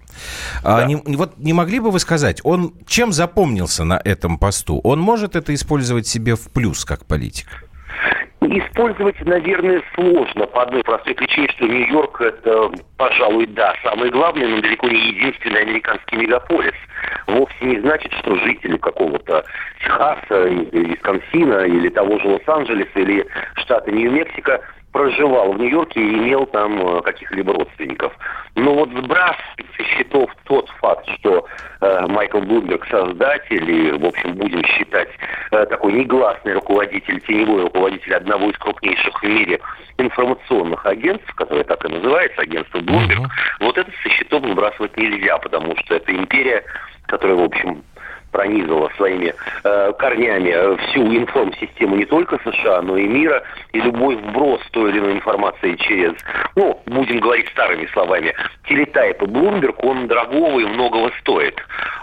[0.63, 0.85] Да.
[0.85, 4.79] Не, вот не могли бы вы сказать, он чем запомнился на этом посту?
[4.83, 7.47] Он может это использовать себе в плюс как политик?
[8.45, 14.61] Использовать, наверное, сложно по одной простой причине, что Нью-Йорк это, пожалуй, да, самый главный, но
[14.61, 16.73] далеко не единственный американский мегаполис.
[17.27, 19.43] Вовсе не значит, что жители какого-то
[19.81, 23.25] Техаса, Висконсина, или того же Лос-Анджелеса, или
[23.55, 24.61] штата Нью-Мексико
[24.93, 28.13] проживал в Нью-Йорке и имел там э, каких-либо родственников.
[28.55, 31.45] Но вот сбрасывать со счетов тот факт, что
[31.81, 35.09] э, Майкл Блумберг создатель и, в общем, будем считать,
[35.51, 39.59] э, такой негласный руководитель, теневой руководитель одного из крупнейших в мире
[39.97, 43.65] информационных агентств, которое так и называется, агентство Bloomberg, uh-huh.
[43.65, 46.63] вот это со счетов сбрасывать нельзя, потому что это империя,
[47.07, 47.83] которая, в общем,
[48.33, 54.15] пронизывала своими э, корнями э, всю информ-систему не только США, но и мира, и любой
[54.15, 56.13] вброс той или иной информации через,
[56.55, 58.33] ну, будем говорить старыми словами,
[58.67, 61.55] телетайп и Блумберг, он дорогого и многого стоит.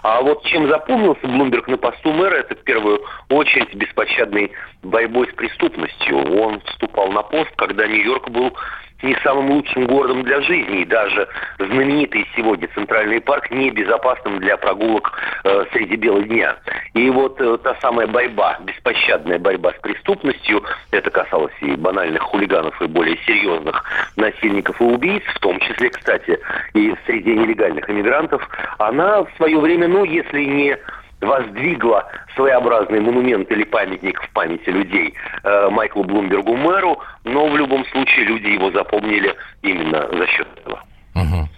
[0.03, 5.35] А вот чем запомнился Блумберг на посту мэра, это в первую очередь беспощадной борьбой с
[5.35, 6.17] преступностью.
[6.41, 8.57] Он вступал на пост, когда Нью-Йорк был
[9.03, 15.13] не самым лучшим городом для жизни, и даже знаменитый сегодня Центральный парк небезопасным для прогулок
[15.45, 16.57] э, среди бела дня.
[16.95, 22.81] И вот э, та самая борьба, беспощадная борьба с преступностью, это касалось и банальных хулиганов,
[22.83, 23.85] и более серьезных
[24.17, 26.39] насильников и убийц, в том числе, кстати,
[26.75, 28.47] и среди нелегальных иммигрантов,
[28.79, 30.77] она в свое время, ну, если не
[31.21, 37.85] воздвигла своеобразный монумент или памятник в памяти людей э, Майклу Блумбергу мэру, но в любом
[37.87, 40.83] случае люди его запомнили именно за счет этого.
[41.21, 41.49] Угу.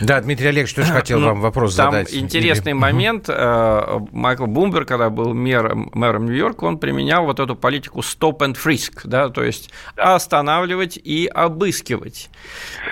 [0.00, 2.14] Да, Дмитрий Олегович тоже хотел ну, вам вопрос там задать.
[2.14, 2.78] интересный Или...
[2.78, 3.26] момент.
[3.28, 8.56] Э, Майкл Бумбер, когда был мэром, мэром Нью-Йорка, он применял вот эту политику stop and
[8.62, 12.30] frisk, да, то есть останавливать и обыскивать.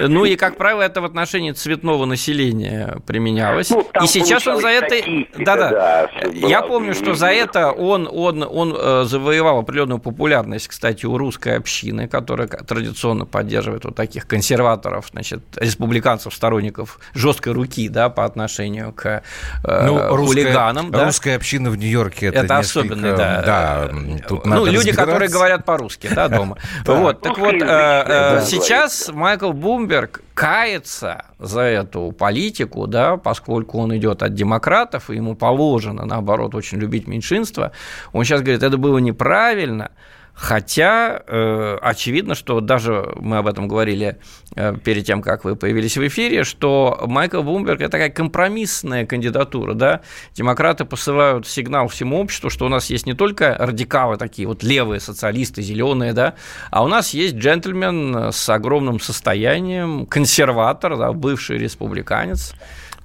[0.00, 3.70] Ну и, как правило, это в отношении цветного населения применялось.
[3.70, 4.94] Ну, и сейчас он за это...
[5.38, 5.70] Да-да.
[5.70, 11.18] Да, Я помню, что за это он, он, он э, завоевал определенную популярность, кстати, у
[11.18, 18.24] русской общины, которая традиционно поддерживает вот таких консерваторов, значит, республиканцев, сторонников жесткой руки, да, по
[18.24, 19.22] отношению к
[19.64, 20.86] э, ну, хулиганам.
[20.86, 21.04] Русская, да?
[21.06, 23.42] русская община в Нью-Йорке это, это несколько, особенно, да.
[23.42, 23.90] да
[24.26, 26.58] тут ну, люди, которые говорят по-русски, да, дома.
[26.84, 33.96] Вот, так вот, э, э, сейчас Майкл Бумберг кается за эту политику, да, поскольку он
[33.96, 37.72] идет от демократов, и ему положено, наоборот, очень любить меньшинство.
[38.12, 39.90] Он сейчас говорит, это было неправильно,
[40.34, 44.18] Хотя э, очевидно, что даже мы об этом говорили
[44.56, 49.74] э, перед тем, как вы появились в эфире, что Майкл Блумберг– это такая компромиссная кандидатура.
[49.74, 50.00] Да?
[50.34, 54.98] Демократы посылают сигнал всему обществу, что у нас есть не только радикалы такие, вот левые
[54.98, 56.34] социалисты, зеленые, да,
[56.70, 62.54] а у нас есть джентльмен с огромным состоянием, консерватор, да, бывший республиканец,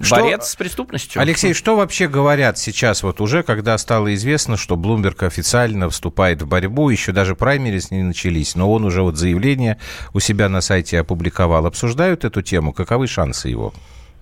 [0.02, 1.22] что, борец с преступностью.
[1.22, 6.48] Алексей, что вообще говорят сейчас, вот уже, когда стало известно, что Блумберг официально вступает в
[6.48, 9.78] борьбу, еще даже праймерис не начались, но он уже вот заявление
[10.14, 11.66] у себя на сайте опубликовал.
[11.66, 12.74] Обсуждают эту тему?
[12.74, 13.74] Каковы шансы его?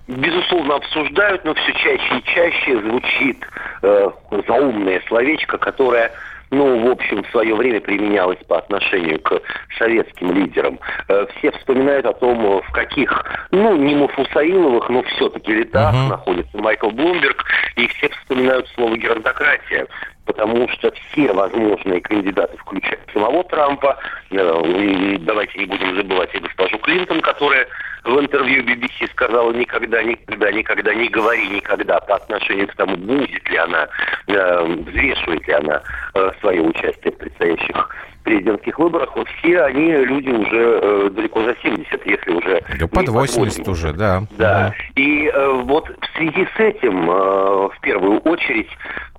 [0.08, 3.38] Безусловно, обсуждают, но все чаще и чаще звучит
[3.82, 4.10] э,
[4.48, 6.12] заумное словечко, которое
[6.50, 9.42] ну, в общем, в свое время применялось по отношению к
[9.78, 10.80] советским лидерам.
[11.10, 16.10] Э, все вспоминают о том, в каких, ну, не Мафусаиловых, но все-таки летах uh-huh.
[16.10, 17.44] находится Майкл Блумберг,
[17.76, 19.88] и все вспоминают слово геронтократия
[20.28, 23.98] потому что все возможные кандидаты, включая самого Трампа,
[24.30, 27.66] э, давайте не будем забывать и госпожу Клинтон, которая
[28.04, 33.50] в интервью BBC сказала никогда, никогда, никогда, не говори никогда по отношению к тому, будет
[33.50, 33.88] ли она,
[34.28, 35.82] э, взвешивает ли она
[36.14, 37.90] э, свое участие в предстоящих
[38.28, 42.62] президентских выборах, вот все они люди уже э, далеко за 70, если уже...
[42.78, 44.24] Да под 80 уже, да.
[44.38, 44.74] Да.
[44.96, 48.70] И э, вот в связи с этим, э, в первую очередь,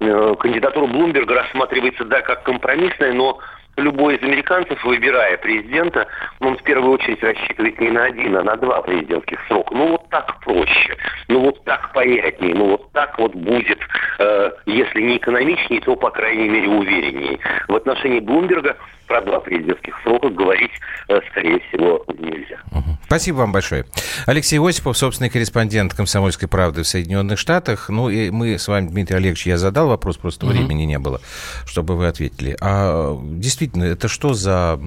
[0.01, 3.39] э, кандидатура Блумберга рассматривается, да, как компромиссная, но
[3.79, 6.07] любой из американцев, выбирая президента,
[6.41, 9.75] он в первую очередь рассчитывает не на один, а на два президентских срока.
[9.75, 10.97] Ну вот вот так проще,
[11.29, 13.79] ну вот так понятнее, ну вот так вот будет,
[14.19, 17.39] э, если не экономичнее, то, по крайней мере, увереннее.
[17.69, 18.77] В отношении Блумберга
[19.09, 20.71] про два президентских срока говорить,
[21.09, 22.59] э, скорее всего, нельзя.
[23.07, 23.87] Спасибо вам большое.
[24.27, 27.89] Алексей Осипов, собственный корреспондент «Комсомольской правды» в Соединенных Штатах.
[27.89, 30.53] Ну, и мы с вами, Дмитрий Олегович, я задал вопрос, просто угу.
[30.53, 31.21] времени не было,
[31.65, 32.55] чтобы вы ответили.
[32.61, 34.79] А действительно, это что за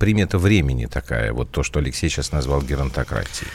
[0.00, 3.48] примета времени такая, вот то, что Алексей сейчас назвал геронтократией?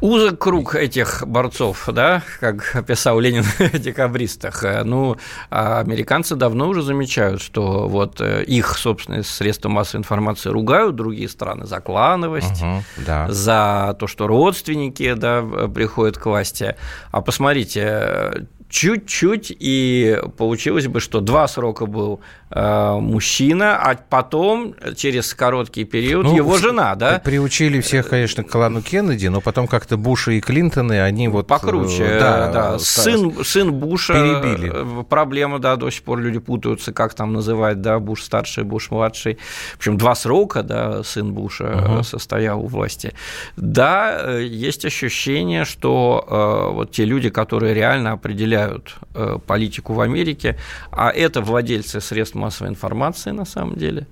[0.00, 4.64] Узок круг этих борцов, да, как описал Ленин в декабристах.
[4.84, 5.16] Ну,
[5.50, 11.28] а американцы давно уже замечают, что вот э, их собственные средства массовой информации ругают другие
[11.28, 13.30] страны за клановость, угу, да.
[13.30, 15.42] за то, что родственники да,
[15.74, 16.76] приходят к власти.
[17.10, 25.34] А посмотрите, чуть-чуть, и получилось бы, что два срока был э, мужчина, а потом, через
[25.34, 27.18] короткий период, ну, его жена, да?
[27.18, 31.48] Приучили всех, конечно, к клану Кеннеди, но потом как-то Буша и Клинтоны, они вот...
[31.48, 32.78] Покруче, э, да, да.
[32.78, 35.00] Сын, сын Буша, перебили.
[35.00, 38.90] Э, проблема, да, до сих пор люди путаются, как там называть, да, Буш старший, Буш
[38.90, 39.38] младший.
[39.76, 42.02] Общем, два срока, да, сын Буша угу.
[42.04, 43.12] состоял у власти.
[43.56, 50.56] Да, есть ощущение, что вот те люди, которые реально определяют э, политику в Америке,
[50.92, 54.06] а это владельцы средств массовой информации на самом деле,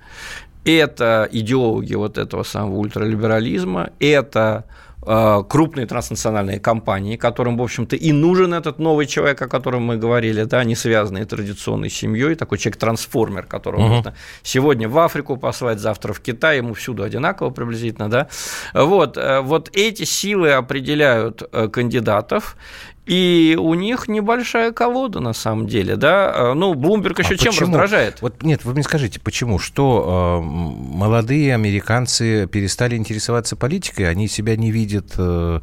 [0.65, 4.65] это идеологи вот этого самого ультралиберализма, это
[5.05, 9.97] э, крупные транснациональные компании, которым, в общем-то, и нужен этот новый человек, о котором мы
[9.97, 13.89] говорили, да, не связанный традиционной семьей, такой человек-трансформер, которого uh-huh.
[13.89, 18.27] можно сегодня в Африку послать, завтра в Китай, ему всюду одинаково приблизительно, да.
[18.73, 22.57] Вот, э, вот эти силы определяют кандидатов,
[23.05, 26.31] и у них небольшая колода на самом деле, да.
[26.33, 27.67] А, ну, Блумберг еще а чем почему?
[27.71, 28.21] раздражает?
[28.21, 29.59] Вот нет, вы мне скажите, почему?
[29.59, 35.59] Что э, молодые американцы перестали интересоваться политикой, они себя не видят э, Э,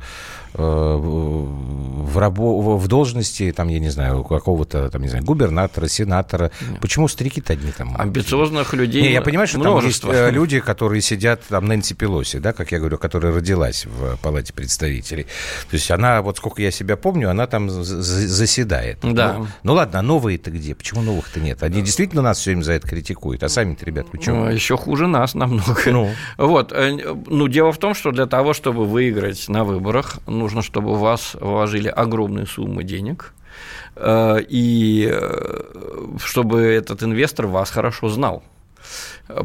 [0.54, 6.50] в, рабо, в должности, там, я не знаю, какого-то, там, не знаю, губернатора, сенатора.
[6.68, 6.80] Нет.
[6.80, 7.96] Почему старики-то одни там?
[7.98, 10.12] Амбициозных людей не, Я понимаю, что множество.
[10.12, 13.86] там есть э, люди, которые сидят, там, Нэнси Пелоси, да, как я говорю, которая родилась
[13.86, 15.24] в Палате представителей.
[15.70, 18.98] То есть она, вот сколько я себя помню, она там заседает.
[19.02, 19.36] Да.
[19.38, 20.74] Ну, ну ладно, а новые-то где?
[20.74, 21.62] Почему новых-то нет?
[21.62, 24.44] Они действительно нас все время за это критикуют, а сами-то, ребят, почему?
[24.44, 25.80] Ну, Еще хуже нас намного.
[25.86, 26.10] Ну.
[26.38, 26.72] Вот.
[26.72, 31.00] Э, ну, дело в том, что для того, чтобы выиграть на выборах, нужно, чтобы в
[31.00, 33.32] вас вложили огромные суммы денег,
[33.96, 38.42] э, и э, чтобы этот инвестор вас хорошо знал.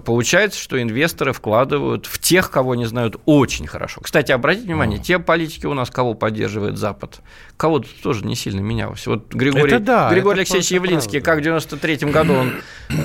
[0.05, 4.01] Получается, что инвесторы вкладывают в тех, кого не знают очень хорошо.
[4.01, 7.21] Кстати, обратите внимание, те политики у нас, кого поддерживает Запад,
[7.57, 9.05] кого-то тоже не сильно менялось.
[9.07, 11.25] Вот Григорий, да, Григорий Алексеевич Явлинский, правда.
[11.25, 12.53] как в 93 году он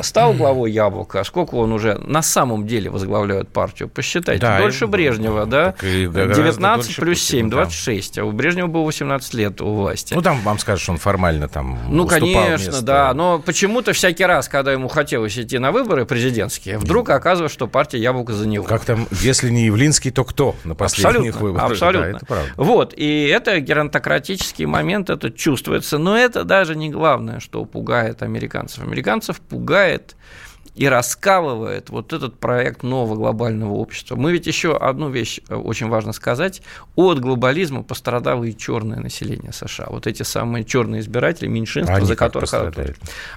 [0.02, 3.88] стал главой Яблока, а сколько он уже на самом деле возглавляет партию?
[3.88, 4.40] Посчитайте.
[4.40, 5.74] Да, дольше Брежнева, да?
[5.80, 8.16] 19 плюс 7, 26.
[8.16, 8.22] Да.
[8.22, 10.14] А у Брежнева было 18 лет у власти.
[10.14, 12.82] Ну, там вам скажут, что он формально там Ну, конечно, вместо...
[12.82, 13.14] да.
[13.14, 17.98] Но почему-то всякий раз, когда ему хотелось идти на выборы президентские, вдруг оказывается, что партия
[17.98, 18.64] Яблоко за него.
[18.64, 21.70] Как там, если не Явлинский, то кто на последних абсолютно, выборах?
[21.70, 22.10] Абсолютно.
[22.12, 22.52] Да, это правда.
[22.56, 25.98] Вот, и это геронтократический момент, это чувствуется.
[25.98, 28.82] Но это даже не главное, что пугает американцев.
[28.82, 30.16] Американцев пугает
[30.74, 34.16] и раскалывает вот этот проект нового глобального общества.
[34.16, 36.62] Мы ведь еще одну вещь э, очень важно сказать.
[36.96, 39.86] От глобализма пострадало и черное население США.
[39.90, 42.50] Вот эти самые черные избиратели, меньшинства, Они за которых...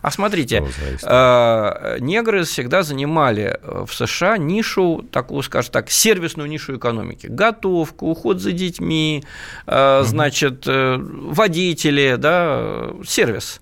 [0.01, 0.63] А смотрите,
[1.03, 7.27] э, негры всегда занимали э, в США нишу, такую, скажем так, сервисную нишу экономики.
[7.27, 9.23] Готовка, уход за детьми,
[9.65, 13.59] значит, водители, да, сервис.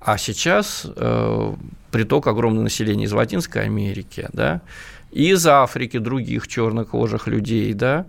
[0.00, 0.86] А сейчас
[1.90, 4.62] приток огромного населения из Латинской Америки, да,
[5.10, 8.06] из Африки, других чернокожих людей, да,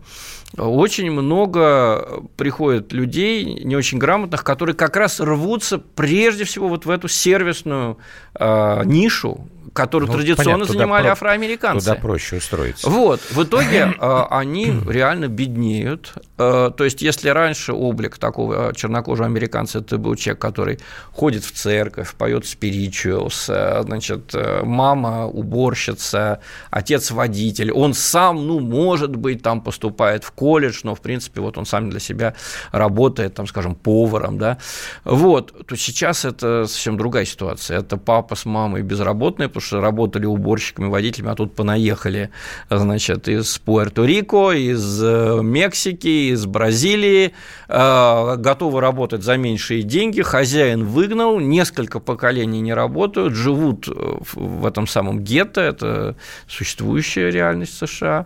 [0.57, 6.89] очень много приходит людей не очень грамотных, которые как раз рвутся прежде всего вот в
[6.89, 7.97] эту сервисную
[8.35, 11.85] э, нишу, которую ну, традиционно понятно, занимали туда афроамериканцы.
[11.85, 12.89] Туда проще устроиться.
[12.89, 16.13] Вот, в итоге э, они реально беднеют.
[16.37, 20.79] Э, то есть, если раньше облик такого чернокожего американца это был человек, который
[21.11, 29.15] ходит в церковь, поет спиричуэлс, э, значит, мама уборщица, отец водитель, он сам, ну, может
[29.15, 32.33] быть, там поступает в колледж, но, в принципе, вот он сам для себя
[32.71, 34.57] работает, там, скажем, поваром, да,
[35.05, 37.79] вот, то сейчас это совсем другая ситуация.
[37.79, 42.29] Это папа с мамой безработные, потому что работали уборщиками, водителями, а тут понаехали,
[42.69, 47.33] значит, из Пуэрто-Рико, из э, Мексики, из Бразилии,
[47.69, 53.89] э, готовы работать за меньшие деньги, хозяин выгнал, несколько поколений не работают, живут живут
[54.33, 56.15] в этом самом гетто, это
[56.47, 58.25] существующая реальность США.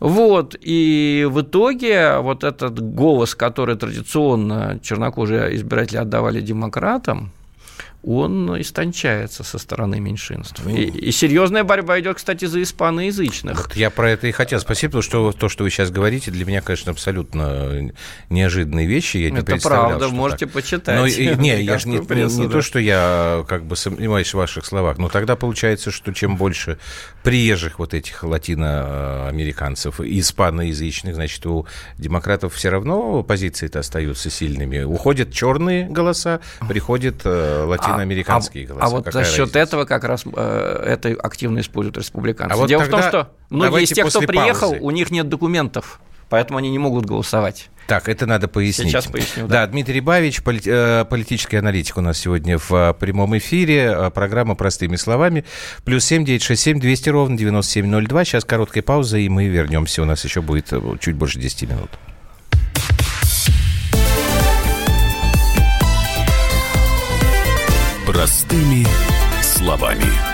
[0.00, 7.30] Вот, и в итоге вот этот голос, который традиционно чернокожие избиратели отдавали демократам,
[8.06, 10.60] он истончается со стороны меньшинств.
[10.64, 13.56] Ну, и, и серьезная борьба идет, кстати, за испаноязычных.
[13.56, 16.44] Вот я про это и хотел спросить, потому что то, что вы сейчас говорите, для
[16.44, 17.92] меня, конечно, абсолютно
[18.28, 19.16] неожиданные вещи.
[19.18, 20.54] Я не это правда, можете так.
[20.54, 20.98] почитать.
[20.98, 22.52] Но, и, не, я же не, прессу, не, да.
[22.52, 26.78] то, что я как бы сомневаюсь в ваших словах, но тогда получается, что чем больше
[27.24, 31.66] приезжих вот этих латиноамериканцев, испаноязычных, значит, у
[31.96, 34.82] демократов все равно позиции-то остаются сильными.
[34.82, 38.86] Уходят черные голоса, приходят э, латиноамериканские а, голоса.
[38.86, 39.58] А вот Какая за счет разница?
[39.58, 42.52] этого как раз э, это активно используют республиканцы.
[42.52, 44.84] А вот Дело в том, что многие из тех, кто приехал, паузы.
[44.84, 46.00] у них нет документов,
[46.34, 47.70] поэтому они не могут голосовать.
[47.86, 48.88] Так, это надо пояснить.
[48.88, 49.46] Сейчас поясню.
[49.46, 53.94] Да, да Дмитрий Бавич, полит, э, политический аналитик у нас сегодня в э, прямом эфире.
[53.96, 55.44] Э, программа «Простыми словами».
[55.84, 58.24] Плюс семь девять шесть семь двести ровно девяносто семь ноль два.
[58.24, 60.02] Сейчас короткая пауза, и мы вернемся.
[60.02, 61.90] У нас еще будет чуть больше 10 минут.
[68.08, 68.84] Простыми
[69.40, 70.33] словами.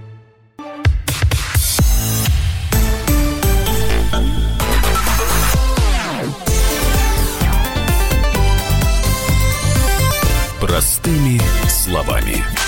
[10.71, 12.60] Простыми словами.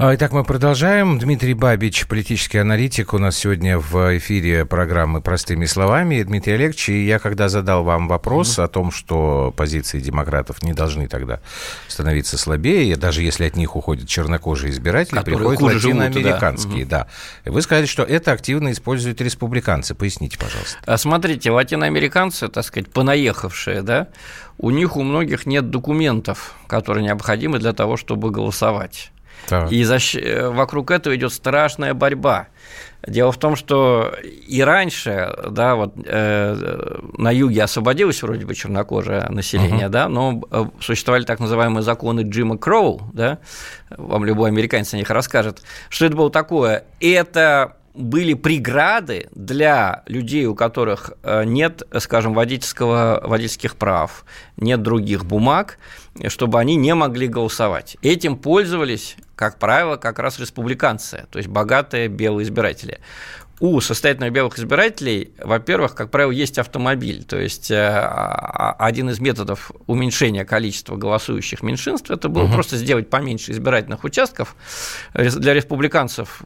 [0.00, 1.18] Итак, мы продолжаем.
[1.18, 6.22] Дмитрий Бабич, политический аналитик, у нас сегодня в эфире программы «Простыми словами».
[6.22, 8.62] Дмитрий Олегович, и я когда задал вам вопрос mm-hmm.
[8.62, 11.40] о том, что позиции демократов не должны тогда
[11.88, 16.76] становиться слабее, даже если от них уходят чернокожие избиратели, Которые приходят латиноамериканские.
[16.76, 17.08] Живут, да.
[17.44, 17.50] да.
[17.50, 19.96] Вы сказали, что это активно используют республиканцы.
[19.96, 20.78] Поясните, пожалуйста.
[20.86, 24.06] А смотрите, латиноамериканцы, так сказать, понаехавшие, да,
[24.58, 29.10] у них у многих нет документов, которые необходимы для того, чтобы голосовать.
[29.46, 29.72] Так.
[29.72, 32.48] И за, э, вокруг этого идет страшная борьба.
[33.06, 39.26] Дело в том, что и раньше, да, вот э, на юге освободилось вроде бы чернокожее
[39.28, 39.90] население, uh-huh.
[39.90, 43.38] да, но э, существовали так называемые законы Джима Кроу, да,
[43.90, 45.62] вам любой американец о них расскажет.
[45.88, 46.84] Что это было такое?
[46.98, 54.24] Это были преграды для людей, у которых э, нет, скажем, водительского, водительских прав,
[54.56, 55.78] нет других бумаг,
[56.28, 57.96] чтобы они не могли голосовать.
[58.02, 63.00] Этим пользовались, как правило, как раз республиканцы, то есть богатые белые избиратели
[63.60, 67.24] у состоятельных белых избирателей, во-первых, как правило, есть автомобиль.
[67.24, 72.54] То есть э, а, один из методов уменьшения количества голосующих меньшинств это было угу.
[72.54, 74.54] просто сделать поменьше избирательных участков.
[75.14, 76.42] Для республиканцев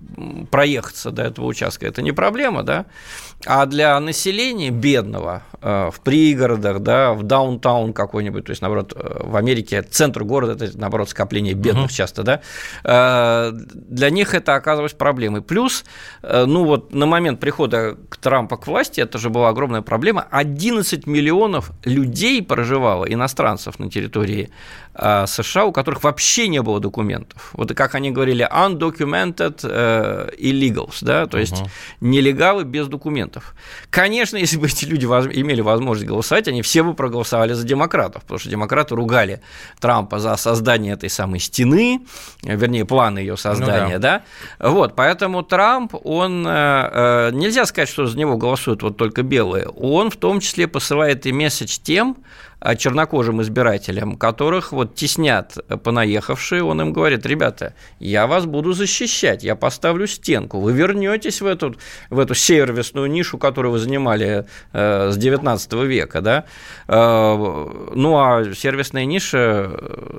[0.51, 2.87] проехаться до этого участка это не проблема, да.
[3.47, 9.23] А для населения бедного э, в пригородах, да, в даунтаун какой-нибудь, то есть, наоборот, э,
[9.25, 11.93] в Америке центр города это, наоборот, скопление бедных угу.
[11.93, 12.41] часто, да,
[13.53, 15.43] для них это оказывалось проблемой.
[15.43, 15.85] Плюс,
[16.23, 20.27] ну вот на момент прихода к Трампа к власти это же была огромная проблема.
[20.31, 24.51] 11 миллионов людей проживало, иностранцев на территории
[24.92, 27.51] Э, США, у которых вообще не было документов.
[27.55, 31.63] Вот как они говорили, undocumented э, illegals, да, то есть
[32.01, 33.55] нелегалы без документов.
[33.91, 38.39] Конечно, если бы эти люди имели возможность голосовать, они все бы проголосовали за демократов, потому
[38.39, 39.41] что демократы ругали
[39.81, 42.03] Трампа за создание этой самой стены,
[42.43, 44.25] вернее, планы ее создания, ну, да.
[44.59, 44.71] да.
[44.71, 50.11] Вот, поэтому Трамп, он, э, нельзя сказать, что за него голосуют вот только белые, он
[50.11, 52.19] в том числе посылает и месседж тем,
[52.77, 59.57] чернокожим избирателям, которых вот теснят понаехавшие, он им говорит, ребята, я вас буду защищать, я
[59.57, 61.75] поставлю стенку, вы вернетесь в эту,
[62.11, 66.45] в эту сервисную нишу, которую вы занимали э, с 19 века, да,
[66.87, 66.97] э,
[67.95, 69.71] ну, а сервисная ниша,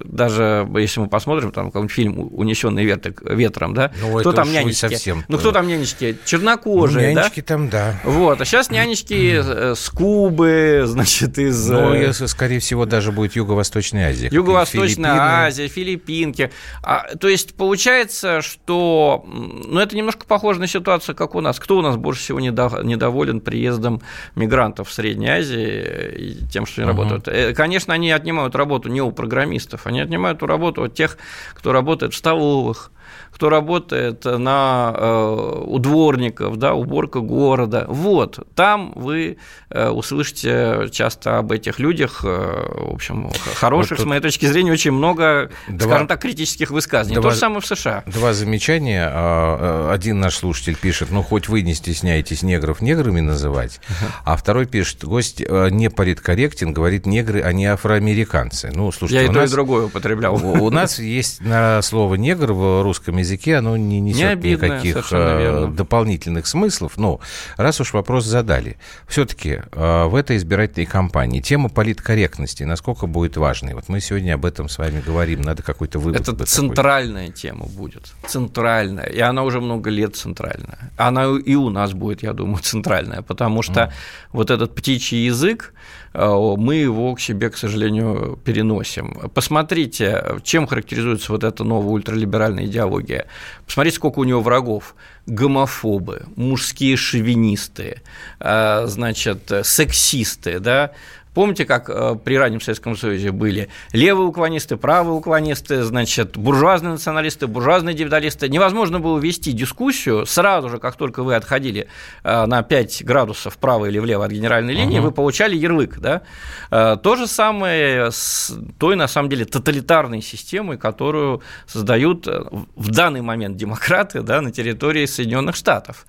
[0.04, 4.80] даже если мы посмотрим, там, какой-нибудь фильм «Унесенный ветром», да, ну, кто там нянечки?
[4.80, 5.24] Совсем...
[5.28, 6.18] Ну, кто там нянечки?
[6.26, 7.46] Чернокожие, ну, нянечки да?
[7.46, 8.00] там, да.
[8.04, 11.70] Вот, а сейчас нянечки э, с Кубы, значит, из...
[11.70, 11.94] Ну,
[12.34, 14.30] скорее всего, даже будет Юго-Восточная Азия.
[14.32, 16.52] Юго-Восточная Азия, Филиппинки.
[16.82, 21.60] А, то есть получается, что ну, это немножко похоже на ситуацию, как у нас.
[21.60, 24.02] Кто у нас больше всего недоволен приездом
[24.36, 26.94] мигрантов в Средней Азии и тем, что они uh-huh.
[26.94, 27.28] работают?
[27.28, 31.18] Э, конечно, они отнимают работу не у программистов, они отнимают работу от тех,
[31.54, 32.92] кто работает в столовых,
[33.34, 37.86] кто работает на, э, у дворников, да, уборка города.
[37.88, 39.38] Вот, там вы
[39.70, 44.72] э, услышите часто об этих людях, э, в общем, хороших, вот с моей точки зрения,
[44.72, 47.22] очень много, два, скажем так, критических высказываний.
[47.22, 48.04] Два, То же самое в США.
[48.06, 49.10] Два замечания.
[49.12, 53.82] А, один наш слушатель пишет, ну, хоть вы не стесняетесь негров неграми называть,
[54.26, 58.72] а второй пишет, гость не политкорректен, говорит негры, а не афроамериканцы.
[58.74, 60.36] Ну, слушайте, Я и то, и другое употреблял.
[60.36, 65.08] У нас есть на слово негр в русском языке, оно не несет не обидно, никаких
[65.12, 66.98] э, дополнительных смыслов.
[66.98, 67.20] Но
[67.58, 68.78] раз уж вопрос задали,
[69.08, 73.74] все-таки э, в этой избирательной кампании тема политкорректности насколько будет важной?
[73.74, 76.22] Вот мы сегодня об этом с вами говорим, надо какой-то вывод.
[76.22, 77.42] Это центральная такой.
[77.42, 80.92] тема будет, центральная, и она уже много лет центральная.
[80.98, 83.92] Она и у нас будет, я думаю, центральная, потому что mm.
[84.32, 85.74] вот этот птичий язык,
[86.14, 89.32] мы его к себе, к сожалению, переносим.
[89.34, 93.26] Посмотрите, чем характеризуется вот эта новая ультралиберальная идеология.
[93.66, 94.96] Посмотрите, сколько у него врагов.
[95.26, 98.02] Гомофобы, мужские шовинисты,
[98.40, 100.92] э, значит, сексисты, да,
[101.34, 107.48] Помните, как э, при раннем Советском Союзе были левые уклонисты, правые уклонисты, значит, буржуазные националисты,
[107.48, 108.50] буржуазные индивидуалисты.
[108.50, 111.88] Невозможно было вести дискуссию сразу же, как только вы отходили
[112.24, 115.08] э, на 5 градусов вправо или влево от генеральной линии, угу.
[115.08, 116.00] вы получали ярлык.
[116.00, 116.22] Да?
[116.70, 122.28] Э, то же самое с той, на самом деле, тоталитарной системой, которую создают
[122.76, 126.06] в данный момент демократы да, на территории Соединенных Штатов.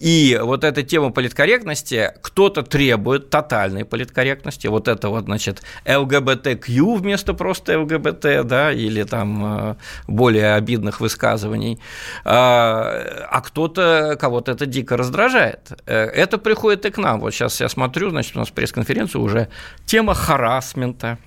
[0.00, 7.34] И вот эта тема политкорректности, кто-то требует тотальной политкорректности, вот это вот, значит, ЛГБТQ вместо
[7.34, 9.74] просто ЛГБТ, да, или там э,
[10.06, 11.78] более обидных высказываний,
[12.24, 15.72] а, а кто-то, кого-то это дико раздражает.
[15.86, 17.20] Э, это приходит и к нам.
[17.20, 19.48] Вот сейчас я смотрю, значит, у нас пресс-конференция уже
[19.86, 21.18] тема харасмента,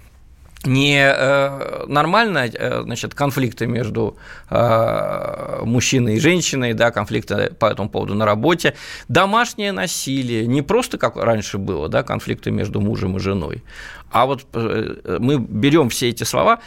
[0.67, 4.17] не э, нормально, э, значит, конфликты между
[4.49, 8.75] э, мужчиной и женщиной, да, конфликты по этому поводу на работе,
[9.07, 13.63] домашнее насилие, не просто как раньше было, да, конфликты между мужем и женой,
[14.11, 16.59] а вот мы берем все эти слова,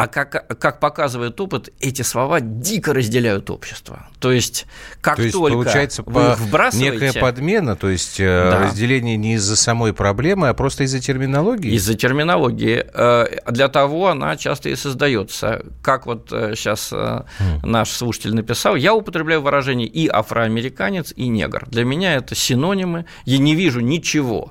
[0.00, 4.08] а как, как показывает опыт, эти слова дико разделяют общество.
[4.18, 4.66] То есть,
[5.02, 7.04] как то есть, только получается, вы их вбрасываете...
[7.04, 8.60] некая подмена, то есть э, да.
[8.60, 11.72] разделение не из-за самой проблемы, а просто из-за терминологии?
[11.72, 12.82] Из-за терминологии.
[12.94, 15.66] Э, для того она часто и создается.
[15.82, 17.68] Как вот сейчас э, хм.
[17.70, 21.66] наш слушатель написал, я употребляю выражение и афроамериканец, и негр.
[21.68, 23.04] Для меня это синонимы.
[23.26, 24.50] Я не вижу ничего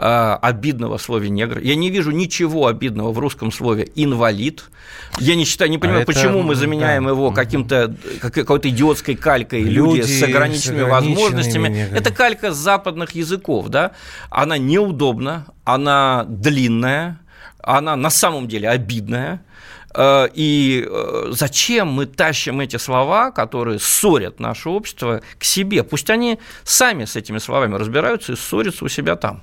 [0.00, 1.58] обидного в слове негр.
[1.58, 4.64] Я не вижу ничего обидного в русском слове инвалид.
[5.18, 7.10] Я не считаю, не а понимаю, а почему это, мы заменяем да.
[7.10, 11.68] его каким-то какой-то идиотской калькой люди, люди с ограниченными, с ограниченными возможностями.
[11.68, 11.98] Неграми.
[11.98, 13.92] Это калька западных языков, да?
[14.30, 17.20] Она неудобна, она длинная,
[17.62, 19.42] она на самом деле обидная.
[19.94, 25.82] Э, и э, зачем мы тащим эти слова, которые ссорят наше общество, к себе?
[25.82, 29.42] Пусть они сами с этими словами разбираются и ссорятся у себя там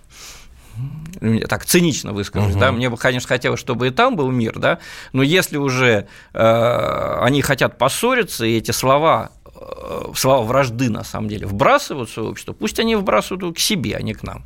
[1.48, 2.60] так цинично выскажусь, угу.
[2.60, 4.80] да, мне бы, конечно, хотелось, чтобы и там был мир, да,
[5.14, 11.30] но если уже э, они хотят поссориться, и эти слова э, слова вражды, на самом
[11.30, 14.44] деле, вбрасывают в свое общество, пусть они вбрасывают к себе, а не к нам.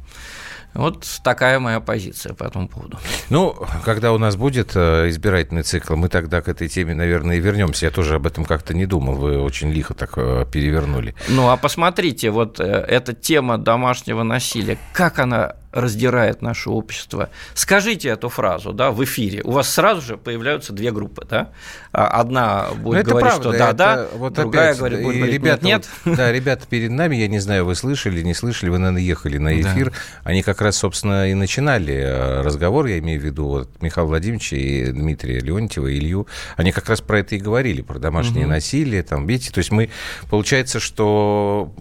[0.73, 2.97] Вот такая моя позиция по этому поводу.
[3.29, 3.53] Ну,
[3.83, 7.87] когда у нас будет э, избирательный цикл, мы тогда к этой теме, наверное, и вернемся.
[7.87, 9.15] Я тоже об этом как-то не думал.
[9.15, 11.13] Вы очень лихо так э, перевернули.
[11.27, 17.29] Ну, а посмотрите, вот эта тема домашнего насилия, как она раздирает наше общество.
[17.53, 19.41] Скажите эту фразу да, в эфире.
[19.43, 21.25] У вас сразу же появляются две группы.
[21.29, 21.51] Да?
[21.91, 25.35] А, одна будет ну, говорить, правда, что да, да, вот другая опять, говорит, будет говорить,
[25.35, 26.17] ребята, нет, нет.
[26.17, 29.59] да, ребята перед нами, я не знаю, вы слышали, не слышали, вы, наверное, ехали на
[29.59, 29.91] эфир.
[29.91, 29.97] Да.
[30.23, 34.57] Они как раз, собственно, и начинали э, разговор, я имею в виду вот, Михаила Владимировича
[34.57, 36.27] и Дмитрия Леонтьева, и Илью.
[36.57, 38.53] Они как раз про это и говорили, про домашнее угу.
[38.53, 39.03] насилие.
[39.03, 39.89] Там, видите, то есть мы,
[40.29, 41.73] получается, что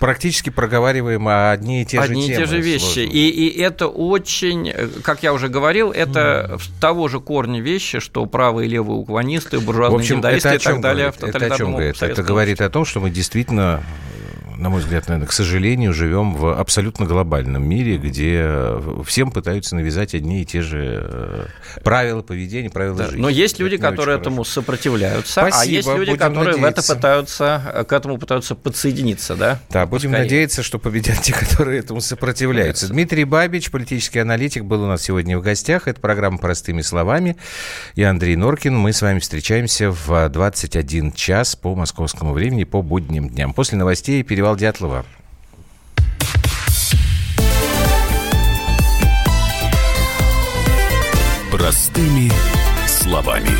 [0.00, 2.42] практически проговариваем одни и те одни же темы.
[2.42, 2.98] Одни и те же вещи.
[3.00, 4.72] И и это очень,
[5.02, 6.60] как я уже говорил, это mm.
[6.80, 11.34] того же корня вещи, что правые и левые уклонисты, буржуазные индивидуалисты и так далее говорит?
[11.34, 12.02] в это о чем говорит?
[12.02, 13.82] Это говорит о том, что мы действительно
[14.58, 18.44] на мой взгляд, наверное, к сожалению, живем в абсолютно глобальном мире, где
[19.06, 21.46] всем пытаются навязать одни и те же э,
[21.84, 23.20] правила поведения, правила да, жизни.
[23.20, 24.60] Но есть люди, это которые этому хорошо.
[24.60, 26.60] сопротивляются, а Спасибо, а есть люди, которые надеяться.
[26.60, 29.60] в это пытаются, к этому пытаются подсоединиться, да?
[29.70, 30.24] Да, будем Поскорее.
[30.24, 32.88] надеяться, что победят те, которые этому сопротивляются.
[32.88, 35.86] Дмитрий Бабич, политический аналитик, был у нас сегодня в гостях.
[35.86, 37.36] Это программа «Простыми словами».
[37.94, 38.76] Я Андрей Норкин.
[38.76, 43.54] Мы с вами встречаемся в 21 час по московскому времени, по будним дням.
[43.54, 45.04] После новостей перевод Перевал Дятлова.
[51.50, 52.30] Простыми
[52.86, 53.50] словами.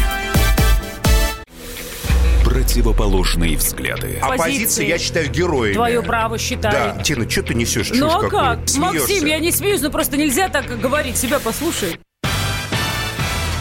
[2.43, 4.19] Противоположные взгляды.
[4.23, 5.75] Оппозиция, я считаю, героями.
[5.75, 6.95] Твое право считаю.
[6.95, 7.91] Да, Тина, что ты несешь?
[7.93, 8.67] Ну а как?
[8.67, 8.81] Смеешься.
[8.81, 11.19] Максим, я не смеюсь, но просто нельзя так говорить.
[11.19, 11.99] Себя послушай.